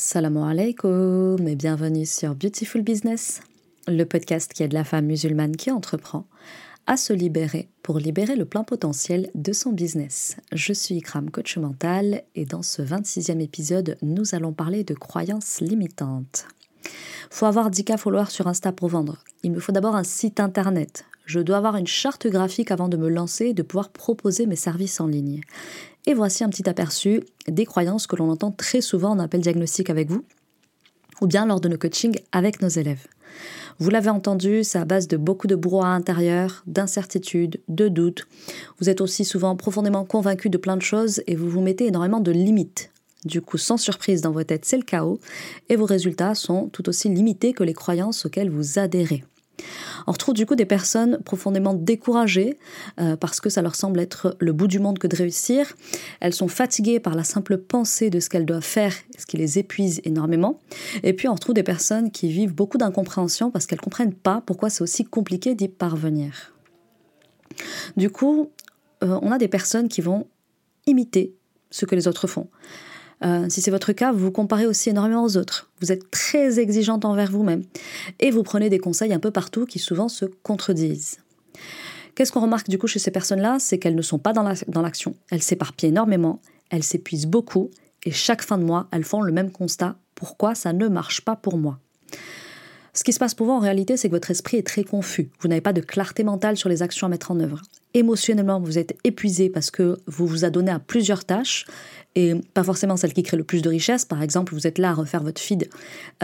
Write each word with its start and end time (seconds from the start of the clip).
Salam 0.00 0.36
alaikum 0.36 1.48
et 1.48 1.56
bienvenue 1.56 2.06
sur 2.06 2.36
Beautiful 2.36 2.82
Business, 2.82 3.40
le 3.88 4.04
podcast 4.04 4.52
qui 4.52 4.62
aide 4.62 4.72
la 4.72 4.84
femme 4.84 5.06
musulmane 5.06 5.56
qui 5.56 5.72
entreprend 5.72 6.24
à 6.86 6.96
se 6.96 7.12
libérer 7.12 7.68
pour 7.82 7.98
libérer 7.98 8.36
le 8.36 8.44
plein 8.44 8.62
potentiel 8.62 9.28
de 9.34 9.52
son 9.52 9.72
business. 9.72 10.36
Je 10.52 10.72
suis 10.72 10.94
Ikram, 10.98 11.32
coach 11.32 11.58
mental, 11.58 12.22
et 12.36 12.44
dans 12.44 12.62
ce 12.62 12.80
26e 12.80 13.40
épisode, 13.40 13.98
nous 14.00 14.36
allons 14.36 14.52
parler 14.52 14.84
de 14.84 14.94
croyances 14.94 15.60
limitantes. 15.60 16.46
Faut 17.28 17.46
avoir 17.46 17.68
10K 17.68 17.98
followers 17.98 18.30
sur 18.30 18.46
Insta 18.46 18.70
pour 18.70 18.90
vendre. 18.90 19.24
Il 19.42 19.50
me 19.50 19.58
faut 19.58 19.72
d'abord 19.72 19.96
un 19.96 20.04
site 20.04 20.38
internet. 20.38 21.06
Je 21.26 21.40
dois 21.40 21.56
avoir 21.56 21.76
une 21.76 21.88
charte 21.88 22.28
graphique 22.28 22.70
avant 22.70 22.88
de 22.88 22.96
me 22.96 23.08
lancer 23.08 23.46
et 23.46 23.54
de 23.54 23.62
pouvoir 23.62 23.90
proposer 23.90 24.46
mes 24.46 24.56
services 24.56 25.00
en 25.00 25.08
ligne. 25.08 25.40
Et 26.08 26.14
voici 26.14 26.42
un 26.42 26.48
petit 26.48 26.66
aperçu 26.66 27.22
des 27.46 27.66
croyances 27.66 28.06
que 28.06 28.16
l'on 28.16 28.30
entend 28.30 28.50
très 28.50 28.80
souvent 28.80 29.10
en 29.10 29.18
appel 29.18 29.42
diagnostic 29.42 29.90
avec 29.90 30.08
vous, 30.08 30.24
ou 31.20 31.26
bien 31.26 31.44
lors 31.44 31.60
de 31.60 31.68
nos 31.68 31.76
coachings 31.76 32.18
avec 32.32 32.62
nos 32.62 32.68
élèves. 32.68 33.06
Vous 33.78 33.90
l'avez 33.90 34.08
entendu, 34.08 34.64
c'est 34.64 34.78
à 34.78 34.86
base 34.86 35.06
de 35.06 35.18
beaucoup 35.18 35.46
de 35.48 35.54
brouhaha 35.54 35.88
intérieur, 35.88 36.62
d'incertitudes, 36.66 37.60
de 37.68 37.88
doutes. 37.88 38.26
Vous 38.80 38.88
êtes 38.88 39.02
aussi 39.02 39.26
souvent 39.26 39.54
profondément 39.54 40.06
convaincu 40.06 40.48
de 40.48 40.56
plein 40.56 40.78
de 40.78 40.82
choses 40.82 41.22
et 41.26 41.36
vous 41.36 41.50
vous 41.50 41.60
mettez 41.60 41.88
énormément 41.88 42.20
de 42.20 42.32
limites. 42.32 42.90
Du 43.26 43.42
coup, 43.42 43.58
sans 43.58 43.76
surprise 43.76 44.22
dans 44.22 44.32
vos 44.32 44.44
têtes, 44.44 44.64
c'est 44.64 44.78
le 44.78 44.84
chaos 44.84 45.20
et 45.68 45.76
vos 45.76 45.84
résultats 45.84 46.34
sont 46.34 46.70
tout 46.70 46.88
aussi 46.88 47.10
limités 47.10 47.52
que 47.52 47.64
les 47.64 47.74
croyances 47.74 48.24
auxquelles 48.24 48.50
vous 48.50 48.78
adhérez. 48.78 49.24
On 50.06 50.12
retrouve 50.12 50.34
du 50.34 50.46
coup 50.46 50.54
des 50.54 50.64
personnes 50.64 51.18
profondément 51.24 51.74
découragées 51.74 52.58
euh, 53.00 53.16
parce 53.16 53.40
que 53.40 53.50
ça 53.50 53.62
leur 53.62 53.74
semble 53.74 54.00
être 54.00 54.36
le 54.40 54.52
bout 54.52 54.66
du 54.66 54.78
monde 54.78 54.98
que 54.98 55.06
de 55.06 55.16
réussir. 55.16 55.74
Elles 56.20 56.34
sont 56.34 56.48
fatiguées 56.48 57.00
par 57.00 57.14
la 57.14 57.24
simple 57.24 57.58
pensée 57.58 58.10
de 58.10 58.20
ce 58.20 58.28
qu'elles 58.28 58.46
doivent 58.46 58.62
faire, 58.62 58.94
ce 59.18 59.26
qui 59.26 59.36
les 59.36 59.58
épuise 59.58 60.00
énormément. 60.04 60.60
Et 61.02 61.12
puis 61.12 61.28
on 61.28 61.34
retrouve 61.34 61.54
des 61.54 61.62
personnes 61.62 62.10
qui 62.10 62.28
vivent 62.28 62.54
beaucoup 62.54 62.78
d'incompréhension 62.78 63.50
parce 63.50 63.66
qu'elles 63.66 63.78
ne 63.78 63.84
comprennent 63.84 64.14
pas 64.14 64.42
pourquoi 64.44 64.70
c'est 64.70 64.82
aussi 64.82 65.04
compliqué 65.04 65.54
d'y 65.54 65.68
parvenir. 65.68 66.54
Du 67.96 68.10
coup, 68.10 68.50
euh, 69.02 69.18
on 69.22 69.32
a 69.32 69.38
des 69.38 69.48
personnes 69.48 69.88
qui 69.88 70.00
vont 70.00 70.26
imiter 70.86 71.34
ce 71.70 71.84
que 71.84 71.94
les 71.94 72.08
autres 72.08 72.26
font. 72.26 72.48
Euh, 73.24 73.46
si 73.48 73.60
c'est 73.60 73.70
votre 73.70 73.92
cas, 73.92 74.12
vous 74.12 74.18
vous 74.18 74.30
comparez 74.30 74.66
aussi 74.66 74.90
énormément 74.90 75.24
aux 75.24 75.36
autres. 75.36 75.70
Vous 75.80 75.90
êtes 75.90 76.10
très 76.10 76.58
exigeante 76.58 77.04
envers 77.04 77.30
vous-même. 77.30 77.64
Et 78.20 78.30
vous 78.30 78.42
prenez 78.42 78.70
des 78.70 78.78
conseils 78.78 79.12
un 79.12 79.18
peu 79.18 79.30
partout 79.30 79.66
qui 79.66 79.78
souvent 79.78 80.08
se 80.08 80.24
contredisent. 80.24 81.18
Qu'est-ce 82.14 82.32
qu'on 82.32 82.40
remarque 82.40 82.68
du 82.68 82.78
coup 82.78 82.86
chez 82.86 82.98
ces 82.98 83.10
personnes-là? 83.10 83.58
C'est 83.58 83.78
qu'elles 83.78 83.94
ne 83.94 84.02
sont 84.02 84.18
pas 84.18 84.32
dans 84.32 84.82
l'action. 84.82 85.14
elles 85.30 85.42
s'éparpillent 85.42 85.90
énormément, 85.90 86.40
elles 86.70 86.82
s'épuisent 86.82 87.26
beaucoup, 87.26 87.70
et 88.04 88.10
chaque 88.10 88.42
fin 88.42 88.58
de 88.58 88.64
mois, 88.64 88.88
elles 88.92 89.04
font 89.04 89.22
le 89.22 89.32
même 89.32 89.50
constat. 89.50 89.96
Pourquoi 90.14 90.54
ça 90.54 90.72
ne 90.72 90.88
marche 90.88 91.24
pas 91.24 91.36
pour 91.36 91.58
moi? 91.58 91.78
Ce 92.98 93.04
qui 93.04 93.12
se 93.12 93.20
passe 93.20 93.32
pour 93.32 93.46
vous 93.46 93.52
en 93.52 93.60
réalité, 93.60 93.96
c'est 93.96 94.08
que 94.08 94.14
votre 94.16 94.32
esprit 94.32 94.56
est 94.56 94.66
très 94.66 94.82
confus. 94.82 95.30
Vous 95.38 95.46
n'avez 95.46 95.60
pas 95.60 95.72
de 95.72 95.80
clarté 95.80 96.24
mentale 96.24 96.56
sur 96.56 96.68
les 96.68 96.82
actions 96.82 97.06
à 97.06 97.10
mettre 97.10 97.30
en 97.30 97.38
œuvre. 97.38 97.62
Émotionnellement, 97.94 98.58
vous 98.58 98.76
êtes 98.76 98.98
épuisé 99.04 99.50
parce 99.50 99.70
que 99.70 99.98
vous 100.08 100.26
vous 100.26 100.44
adonnez 100.44 100.72
à 100.72 100.80
plusieurs 100.80 101.24
tâches 101.24 101.64
et 102.16 102.34
pas 102.54 102.64
forcément 102.64 102.96
celle 102.96 103.12
qui 103.12 103.22
crée 103.22 103.36
le 103.36 103.44
plus 103.44 103.62
de 103.62 103.68
richesse. 103.68 104.04
Par 104.04 104.20
exemple, 104.20 104.52
vous 104.52 104.66
êtes 104.66 104.78
là 104.78 104.90
à 104.90 104.94
refaire 104.94 105.22
votre 105.22 105.40
feed 105.40 105.70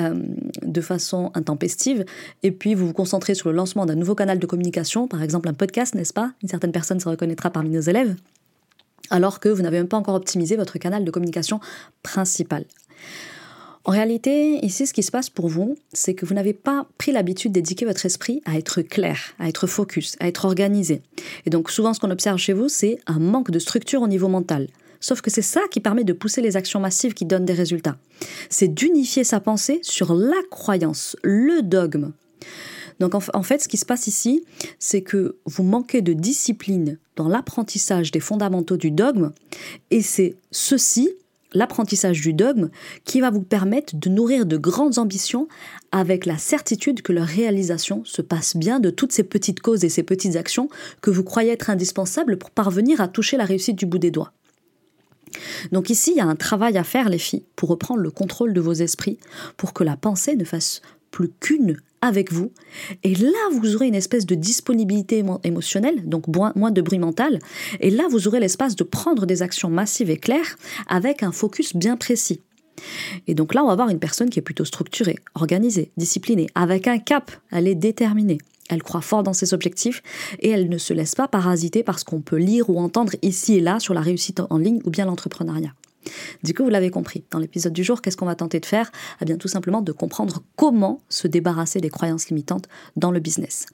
euh, 0.00 0.20
de 0.62 0.80
façon 0.80 1.30
intempestive, 1.34 2.04
et 2.42 2.50
puis 2.50 2.74
vous 2.74 2.88
vous 2.88 2.92
concentrez 2.92 3.36
sur 3.36 3.50
le 3.50 3.54
lancement 3.54 3.86
d'un 3.86 3.94
nouveau 3.94 4.16
canal 4.16 4.40
de 4.40 4.46
communication, 4.46 5.06
par 5.06 5.22
exemple 5.22 5.48
un 5.48 5.54
podcast, 5.54 5.94
n'est-ce 5.94 6.12
pas? 6.12 6.32
Une 6.42 6.48
certaine 6.48 6.72
personne 6.72 6.98
se 6.98 7.08
reconnaîtra 7.08 7.50
parmi 7.50 7.70
nos 7.70 7.82
élèves, 7.82 8.16
alors 9.10 9.38
que 9.38 9.48
vous 9.48 9.62
n'avez 9.62 9.76
même 9.76 9.86
pas 9.86 9.96
encore 9.96 10.16
optimisé 10.16 10.56
votre 10.56 10.76
canal 10.80 11.04
de 11.04 11.10
communication 11.12 11.60
principal. 12.02 12.64
En 13.86 13.92
réalité, 13.92 14.64
ici, 14.64 14.86
ce 14.86 14.94
qui 14.94 15.02
se 15.02 15.10
passe 15.10 15.28
pour 15.28 15.48
vous, 15.48 15.76
c'est 15.92 16.14
que 16.14 16.24
vous 16.24 16.34
n'avez 16.34 16.54
pas 16.54 16.86
pris 16.96 17.12
l'habitude 17.12 17.52
d'éduquer 17.52 17.84
votre 17.84 18.06
esprit 18.06 18.40
à 18.46 18.56
être 18.56 18.80
clair, 18.80 19.34
à 19.38 19.48
être 19.48 19.66
focus, 19.66 20.16
à 20.20 20.26
être 20.26 20.46
organisé. 20.46 21.02
Et 21.44 21.50
donc, 21.50 21.70
souvent, 21.70 21.92
ce 21.92 22.00
qu'on 22.00 22.10
observe 22.10 22.38
chez 22.38 22.54
vous, 22.54 22.70
c'est 22.70 22.98
un 23.06 23.18
manque 23.18 23.50
de 23.50 23.58
structure 23.58 24.00
au 24.00 24.08
niveau 24.08 24.28
mental. 24.28 24.68
Sauf 25.00 25.20
que 25.20 25.30
c'est 25.30 25.42
ça 25.42 25.60
qui 25.70 25.80
permet 25.80 26.04
de 26.04 26.14
pousser 26.14 26.40
les 26.40 26.56
actions 26.56 26.80
massives 26.80 27.12
qui 27.12 27.26
donnent 27.26 27.44
des 27.44 27.52
résultats. 27.52 27.98
C'est 28.48 28.68
d'unifier 28.68 29.22
sa 29.22 29.38
pensée 29.38 29.80
sur 29.82 30.14
la 30.14 30.40
croyance, 30.50 31.14
le 31.22 31.60
dogme. 31.60 32.12
Donc 33.00 33.14
en, 33.14 33.42
fait, 33.42 33.62
ce 33.62 33.68
qui 33.68 33.76
se 33.76 33.84
passe 33.84 34.06
ici, 34.06 34.44
c'est 34.78 35.02
que 35.02 35.36
vous 35.44 35.62
manquez 35.62 36.00
de 36.00 36.14
discipline 36.14 36.98
dans 37.16 37.28
l'apprentissage 37.28 38.12
des 38.12 38.20
fondamentaux 38.20 38.76
du 38.76 38.90
dogme, 38.90 39.32
et 39.90 40.00
c'est 40.00 40.36
ceci, 40.52 41.10
l'apprentissage 41.54 42.20
du 42.20 42.32
dogme, 42.32 42.68
qui 43.04 43.20
va 43.20 43.30
vous 43.30 43.42
permettre 43.42 43.96
de 43.96 44.08
nourrir 44.08 44.44
de 44.46 44.56
grandes 44.56 44.98
ambitions 44.98 45.48
avec 45.92 46.26
la 46.26 46.38
certitude 46.38 47.02
que 47.02 47.12
leur 47.12 47.26
réalisation 47.26 48.02
se 48.04 48.22
passe 48.22 48.56
bien 48.56 48.80
de 48.80 48.90
toutes 48.90 49.12
ces 49.12 49.24
petites 49.24 49.60
causes 49.60 49.84
et 49.84 49.88
ces 49.88 50.02
petites 50.02 50.36
actions 50.36 50.68
que 51.00 51.10
vous 51.10 51.24
croyez 51.24 51.52
être 51.52 51.70
indispensables 51.70 52.36
pour 52.36 52.50
parvenir 52.50 53.00
à 53.00 53.08
toucher 53.08 53.36
la 53.36 53.44
réussite 53.44 53.76
du 53.76 53.86
bout 53.86 53.98
des 53.98 54.10
doigts. 54.10 54.32
Donc 55.72 55.90
ici, 55.90 56.12
il 56.12 56.18
y 56.18 56.20
a 56.20 56.26
un 56.26 56.36
travail 56.36 56.78
à 56.78 56.84
faire, 56.84 57.08
les 57.08 57.18
filles, 57.18 57.44
pour 57.56 57.68
reprendre 57.68 58.00
le 58.00 58.10
contrôle 58.10 58.52
de 58.52 58.60
vos 58.60 58.72
esprits, 58.72 59.18
pour 59.56 59.72
que 59.72 59.84
la 59.84 59.96
pensée 59.96 60.36
ne 60.36 60.44
fasse 60.44 60.82
plus 61.14 61.30
qu'une 61.38 61.76
avec 62.00 62.32
vous. 62.32 62.50
Et 63.04 63.14
là, 63.14 63.38
vous 63.52 63.76
aurez 63.76 63.86
une 63.86 63.94
espèce 63.94 64.26
de 64.26 64.34
disponibilité 64.34 65.24
émotionnelle, 65.44 66.06
donc 66.08 66.26
moins 66.26 66.72
de 66.72 66.82
bruit 66.82 66.98
mental. 66.98 67.38
Et 67.78 67.90
là, 67.90 68.08
vous 68.10 68.26
aurez 68.26 68.40
l'espace 68.40 68.74
de 68.74 68.82
prendre 68.82 69.24
des 69.24 69.40
actions 69.40 69.70
massives 69.70 70.10
et 70.10 70.16
claires 70.16 70.56
avec 70.88 71.22
un 71.22 71.30
focus 71.30 71.76
bien 71.76 71.96
précis. 71.96 72.40
Et 73.28 73.36
donc 73.36 73.54
là, 73.54 73.62
on 73.62 73.68
va 73.68 73.74
avoir 73.74 73.90
une 73.90 74.00
personne 74.00 74.28
qui 74.28 74.40
est 74.40 74.42
plutôt 74.42 74.64
structurée, 74.64 75.20
organisée, 75.36 75.92
disciplinée, 75.96 76.48
avec 76.56 76.88
un 76.88 76.98
cap, 76.98 77.30
elle 77.52 77.68
est 77.68 77.76
déterminée. 77.76 78.38
Elle 78.68 78.82
croit 78.82 79.00
fort 79.00 79.22
dans 79.22 79.34
ses 79.34 79.54
objectifs 79.54 80.02
et 80.40 80.50
elle 80.50 80.68
ne 80.68 80.78
se 80.78 80.92
laisse 80.94 81.14
pas 81.14 81.28
parasiter 81.28 81.84
par 81.84 82.00
ce 82.00 82.04
qu'on 82.04 82.22
peut 82.22 82.38
lire 82.38 82.70
ou 82.70 82.80
entendre 82.80 83.12
ici 83.22 83.54
et 83.54 83.60
là 83.60 83.78
sur 83.78 83.94
la 83.94 84.00
réussite 84.00 84.40
en 84.50 84.58
ligne 84.58 84.80
ou 84.84 84.90
bien 84.90 85.04
l'entrepreneuriat. 85.04 85.74
Du 86.42 86.54
coup, 86.54 86.64
vous 86.64 86.70
l'avez 86.70 86.90
compris, 86.90 87.24
dans 87.30 87.38
l'épisode 87.38 87.72
du 87.72 87.84
jour, 87.84 88.02
qu'est-ce 88.02 88.16
qu'on 88.16 88.26
va 88.26 88.34
tenter 88.34 88.60
de 88.60 88.66
faire? 88.66 88.90
Eh 89.20 89.24
bien, 89.24 89.36
tout 89.36 89.48
simplement 89.48 89.82
de 89.82 89.92
comprendre 89.92 90.42
comment 90.56 91.00
se 91.08 91.26
débarrasser 91.26 91.80
des 91.80 91.90
croyances 91.90 92.28
limitantes 92.28 92.68
dans 92.96 93.10
le 93.10 93.20
business. 93.20 93.66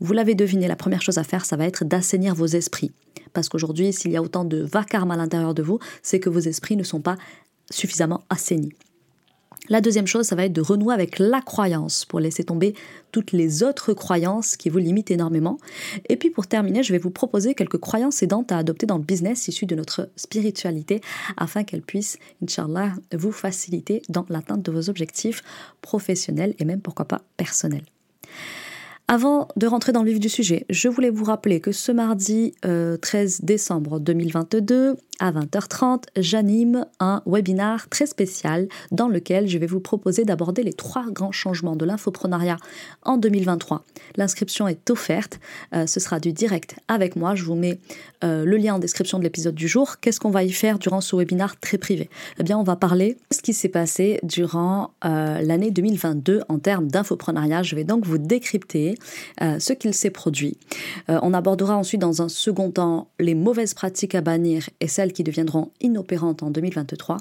Vous 0.00 0.12
l'avez 0.12 0.34
deviné, 0.34 0.66
la 0.66 0.76
première 0.76 1.02
chose 1.02 1.18
à 1.18 1.24
faire, 1.24 1.44
ça 1.44 1.56
va 1.56 1.66
être 1.66 1.84
d'assainir 1.84 2.34
vos 2.34 2.46
esprits. 2.46 2.92
Parce 3.32 3.48
qu'aujourd'hui, 3.48 3.92
s'il 3.92 4.10
y 4.10 4.16
a 4.16 4.22
autant 4.22 4.44
de 4.44 4.62
vacarme 4.62 5.10
à 5.10 5.16
l'intérieur 5.16 5.54
de 5.54 5.62
vous, 5.62 5.78
c'est 6.02 6.20
que 6.20 6.30
vos 6.30 6.40
esprits 6.40 6.76
ne 6.76 6.82
sont 6.82 7.00
pas 7.00 7.16
suffisamment 7.70 8.22
assainis. 8.30 8.72
La 9.68 9.80
deuxième 9.80 10.06
chose, 10.06 10.26
ça 10.26 10.34
va 10.34 10.46
être 10.46 10.52
de 10.52 10.60
renouer 10.60 10.94
avec 10.94 11.18
la 11.18 11.40
croyance 11.40 12.04
pour 12.04 12.18
laisser 12.18 12.44
tomber 12.44 12.74
toutes 13.12 13.32
les 13.32 13.62
autres 13.62 13.92
croyances 13.92 14.56
qui 14.56 14.68
vous 14.68 14.78
limitent 14.78 15.10
énormément. 15.10 15.58
Et 16.08 16.16
puis 16.16 16.30
pour 16.30 16.46
terminer, 16.46 16.82
je 16.82 16.92
vais 16.92 16.98
vous 16.98 17.10
proposer 17.10 17.54
quelques 17.54 17.78
croyances 17.78 18.22
aidantes 18.22 18.52
à 18.52 18.58
adopter 18.58 18.86
dans 18.86 18.98
le 18.98 19.04
business 19.04 19.48
issues 19.48 19.66
de 19.66 19.74
notre 19.74 20.10
spiritualité 20.16 21.00
afin 21.36 21.62
qu'elles 21.64 21.82
puissent, 21.82 22.18
Inch'Allah, 22.42 22.94
vous 23.12 23.32
faciliter 23.32 24.02
dans 24.08 24.26
l'atteinte 24.28 24.62
de 24.62 24.72
vos 24.72 24.88
objectifs 24.88 25.42
professionnels 25.82 26.54
et 26.58 26.64
même 26.64 26.80
pourquoi 26.80 27.04
pas 27.06 27.22
personnels. 27.36 27.84
Avant 29.08 29.48
de 29.56 29.66
rentrer 29.66 29.90
dans 29.90 30.04
le 30.04 30.10
vif 30.10 30.20
du 30.20 30.28
sujet, 30.28 30.66
je 30.70 30.88
voulais 30.88 31.10
vous 31.10 31.24
rappeler 31.24 31.60
que 31.60 31.72
ce 31.72 31.90
mardi 31.90 32.54
13 32.62 32.64
euh, 32.64 33.44
décembre 33.44 33.98
2022, 33.98 34.96
à 35.20 35.30
20h30, 35.30 36.04
j'anime 36.16 36.86
un 36.98 37.22
webinar 37.26 37.88
très 37.88 38.06
spécial 38.06 38.68
dans 38.90 39.06
lequel 39.06 39.46
je 39.46 39.58
vais 39.58 39.66
vous 39.66 39.78
proposer 39.78 40.24
d'aborder 40.24 40.62
les 40.62 40.72
trois 40.72 41.04
grands 41.10 41.30
changements 41.30 41.76
de 41.76 41.84
l'infoprenariat 41.84 42.56
en 43.02 43.16
2023. 43.16 43.84
L'inscription 44.16 44.66
est 44.66 44.90
offerte, 44.90 45.38
euh, 45.74 45.86
ce 45.86 46.00
sera 46.00 46.18
du 46.18 46.32
direct 46.32 46.76
avec 46.88 47.14
moi, 47.14 47.34
je 47.34 47.44
vous 47.44 47.54
mets 47.54 47.78
euh, 48.24 48.44
le 48.44 48.56
lien 48.56 48.74
en 48.74 48.78
description 48.78 49.18
de 49.18 49.24
l'épisode 49.24 49.54
du 49.54 49.68
jour. 49.68 50.00
Qu'est-ce 50.00 50.18
qu'on 50.18 50.30
va 50.30 50.42
y 50.42 50.50
faire 50.50 50.78
durant 50.78 51.00
ce 51.00 51.14
webinar 51.14 51.60
très 51.60 51.78
privé? 51.78 52.10
Eh 52.38 52.42
bien, 52.42 52.58
on 52.58 52.64
va 52.64 52.76
parler 52.76 53.18
de 53.30 53.36
ce 53.36 53.42
qui 53.42 53.52
s'est 53.52 53.68
passé 53.68 54.18
durant 54.22 54.90
l'année 55.02 55.70
2022 55.70 56.42
en 56.48 56.58
termes 56.58 56.88
d'infoprenariat. 56.88 57.62
Je 57.62 57.76
vais 57.76 57.84
donc 57.84 58.06
vous 58.06 58.18
décrypter 58.18 58.96
euh, 59.42 59.58
ce 59.58 59.72
qu'il 59.72 59.94
s'est 59.94 60.10
produit. 60.10 60.56
Euh, 61.08 61.18
on 61.22 61.34
abordera 61.34 61.76
ensuite 61.76 62.00
dans 62.00 62.22
un 62.22 62.28
second 62.28 62.70
temps 62.70 63.08
les 63.18 63.34
mauvaises 63.34 63.74
pratiques 63.74 64.14
à 64.14 64.20
bannir 64.20 64.68
et 64.80 64.88
celles 64.88 65.09
qui 65.12 65.24
deviendront 65.24 65.70
inopérantes 65.80 66.42
en 66.42 66.50
2023. 66.50 67.18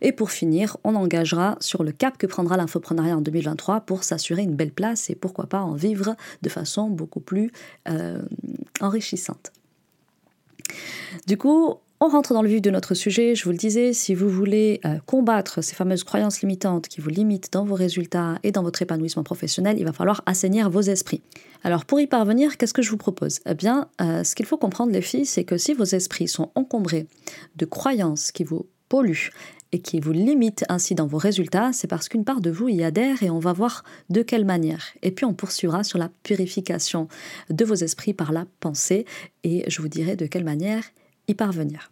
Et 0.00 0.12
pour 0.12 0.30
finir, 0.30 0.76
on 0.84 0.94
engagera 0.94 1.56
sur 1.60 1.82
le 1.82 1.92
cap 1.92 2.18
que 2.18 2.26
prendra 2.26 2.56
l'infoprenariat 2.56 3.16
en 3.16 3.20
2023 3.20 3.82
pour 3.82 4.04
s'assurer 4.04 4.42
une 4.42 4.54
belle 4.54 4.72
place 4.72 5.10
et 5.10 5.14
pourquoi 5.14 5.46
pas 5.46 5.60
en 5.60 5.74
vivre 5.74 6.16
de 6.42 6.48
façon 6.48 6.88
beaucoup 6.88 7.20
plus 7.20 7.50
euh, 7.88 8.22
enrichissante. 8.80 9.52
Du 11.26 11.36
coup, 11.36 11.76
on 12.00 12.08
rentre 12.08 12.32
dans 12.32 12.42
le 12.42 12.48
vif 12.48 12.62
de 12.62 12.70
notre 12.70 12.94
sujet. 12.94 13.34
Je 13.34 13.44
vous 13.44 13.50
le 13.50 13.56
disais, 13.56 13.92
si 13.92 14.14
vous 14.14 14.28
voulez 14.28 14.80
euh, 14.84 14.98
combattre 15.06 15.62
ces 15.62 15.74
fameuses 15.74 16.04
croyances 16.04 16.40
limitantes 16.42 16.88
qui 16.88 17.00
vous 17.00 17.10
limitent 17.10 17.52
dans 17.52 17.64
vos 17.64 17.74
résultats 17.74 18.38
et 18.44 18.52
dans 18.52 18.62
votre 18.62 18.82
épanouissement 18.82 19.24
professionnel, 19.24 19.76
il 19.78 19.84
va 19.84 19.92
falloir 19.92 20.22
assainir 20.26 20.70
vos 20.70 20.80
esprits. 20.80 21.22
Alors 21.64 21.84
pour 21.84 22.00
y 22.00 22.06
parvenir, 22.06 22.56
qu'est-ce 22.56 22.74
que 22.74 22.82
je 22.82 22.90
vous 22.90 22.96
propose? 22.96 23.40
Eh 23.46 23.54
bien, 23.54 23.88
euh, 24.00 24.22
ce 24.22 24.36
qu'il 24.36 24.46
faut 24.46 24.58
comprendre 24.58 24.92
les 24.92 25.02
filles, 25.02 25.26
c'est 25.26 25.44
que 25.44 25.56
si 25.56 25.74
vos 25.74 25.84
esprits 25.84 26.28
sont 26.28 26.50
encombrés 26.54 27.06
de 27.56 27.64
croyances 27.64 28.30
qui 28.30 28.44
vous 28.44 28.66
polluent 28.88 29.30
et 29.72 29.80
qui 29.80 29.98
vous 30.00 30.12
limite 30.12 30.64
ainsi 30.68 30.94
dans 30.94 31.06
vos 31.06 31.18
résultats, 31.18 31.72
c'est 31.72 31.88
parce 31.88 32.08
qu'une 32.08 32.24
part 32.24 32.40
de 32.40 32.50
vous 32.50 32.68
y 32.68 32.84
adhère 32.84 33.22
et 33.22 33.28
on 33.28 33.40
va 33.40 33.52
voir 33.52 33.84
de 34.08 34.22
quelle 34.22 34.44
manière. 34.44 34.86
Et 35.02 35.10
puis 35.10 35.24
on 35.24 35.34
poursuivra 35.34 35.84
sur 35.84 35.98
la 35.98 36.10
purification 36.22 37.08
de 37.50 37.64
vos 37.64 37.74
esprits 37.74 38.14
par 38.14 38.32
la 38.32 38.46
pensée 38.60 39.04
et 39.42 39.68
je 39.68 39.82
vous 39.82 39.88
dirai 39.88 40.16
de 40.16 40.26
quelle 40.26 40.44
manière 40.44 40.84
parvenir. 41.34 41.90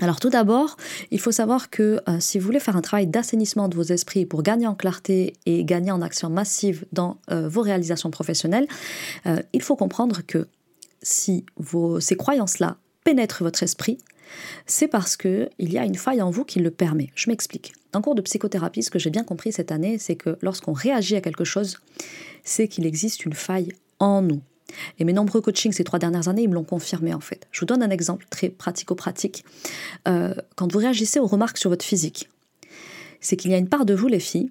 Alors 0.00 0.18
tout 0.18 0.30
d'abord, 0.30 0.76
il 1.10 1.20
faut 1.20 1.32
savoir 1.32 1.70
que 1.70 2.00
euh, 2.08 2.16
si 2.18 2.38
vous 2.38 2.46
voulez 2.46 2.60
faire 2.60 2.76
un 2.76 2.80
travail 2.80 3.06
d'assainissement 3.06 3.68
de 3.68 3.76
vos 3.76 3.82
esprits 3.82 4.24
pour 4.26 4.42
gagner 4.42 4.66
en 4.66 4.74
clarté 4.74 5.34
et 5.46 5.64
gagner 5.64 5.90
en 5.90 6.02
action 6.02 6.30
massive 6.30 6.84
dans 6.92 7.18
euh, 7.30 7.48
vos 7.48 7.60
réalisations 7.60 8.10
professionnelles, 8.10 8.66
euh, 9.26 9.40
il 9.52 9.62
faut 9.62 9.76
comprendre 9.76 10.22
que 10.26 10.48
si 11.02 11.44
ces 12.00 12.16
croyances-là 12.16 12.78
pénètrent 13.04 13.42
votre 13.42 13.62
esprit, 13.62 13.98
c'est 14.66 14.88
parce 14.88 15.16
qu'il 15.16 15.50
y 15.58 15.78
a 15.78 15.84
une 15.84 15.96
faille 15.96 16.22
en 16.22 16.30
vous 16.30 16.44
qui 16.44 16.60
le 16.60 16.70
permet. 16.70 17.10
Je 17.14 17.28
m'explique. 17.28 17.72
En 17.92 18.00
cours 18.00 18.14
de 18.14 18.22
psychothérapie, 18.22 18.82
ce 18.82 18.90
que 18.90 18.98
j'ai 18.98 19.10
bien 19.10 19.24
compris 19.24 19.52
cette 19.52 19.72
année, 19.72 19.98
c'est 19.98 20.16
que 20.16 20.38
lorsqu'on 20.42 20.72
réagit 20.72 21.16
à 21.16 21.20
quelque 21.20 21.44
chose, 21.44 21.78
c'est 22.44 22.68
qu'il 22.68 22.86
existe 22.86 23.24
une 23.24 23.34
faille 23.34 23.72
en 23.98 24.22
nous. 24.22 24.40
Et 24.98 25.04
mes 25.04 25.12
nombreux 25.12 25.40
coachings 25.40 25.72
ces 25.72 25.84
trois 25.84 25.98
dernières 25.98 26.28
années, 26.28 26.42
ils 26.42 26.48
me 26.48 26.54
l'ont 26.54 26.64
confirmé 26.64 27.14
en 27.14 27.20
fait. 27.20 27.46
Je 27.50 27.60
vous 27.60 27.66
donne 27.66 27.82
un 27.82 27.90
exemple 27.90 28.26
très 28.30 28.48
pratico-pratique. 28.48 29.44
Euh, 30.08 30.34
quand 30.56 30.70
vous 30.72 30.78
réagissez 30.78 31.20
aux 31.20 31.26
remarques 31.26 31.58
sur 31.58 31.70
votre 31.70 31.84
physique, 31.84 32.28
c'est 33.20 33.36
qu'il 33.36 33.50
y 33.50 33.54
a 33.54 33.58
une 33.58 33.68
part 33.68 33.84
de 33.84 33.94
vous, 33.94 34.08
les 34.08 34.20
filles, 34.20 34.50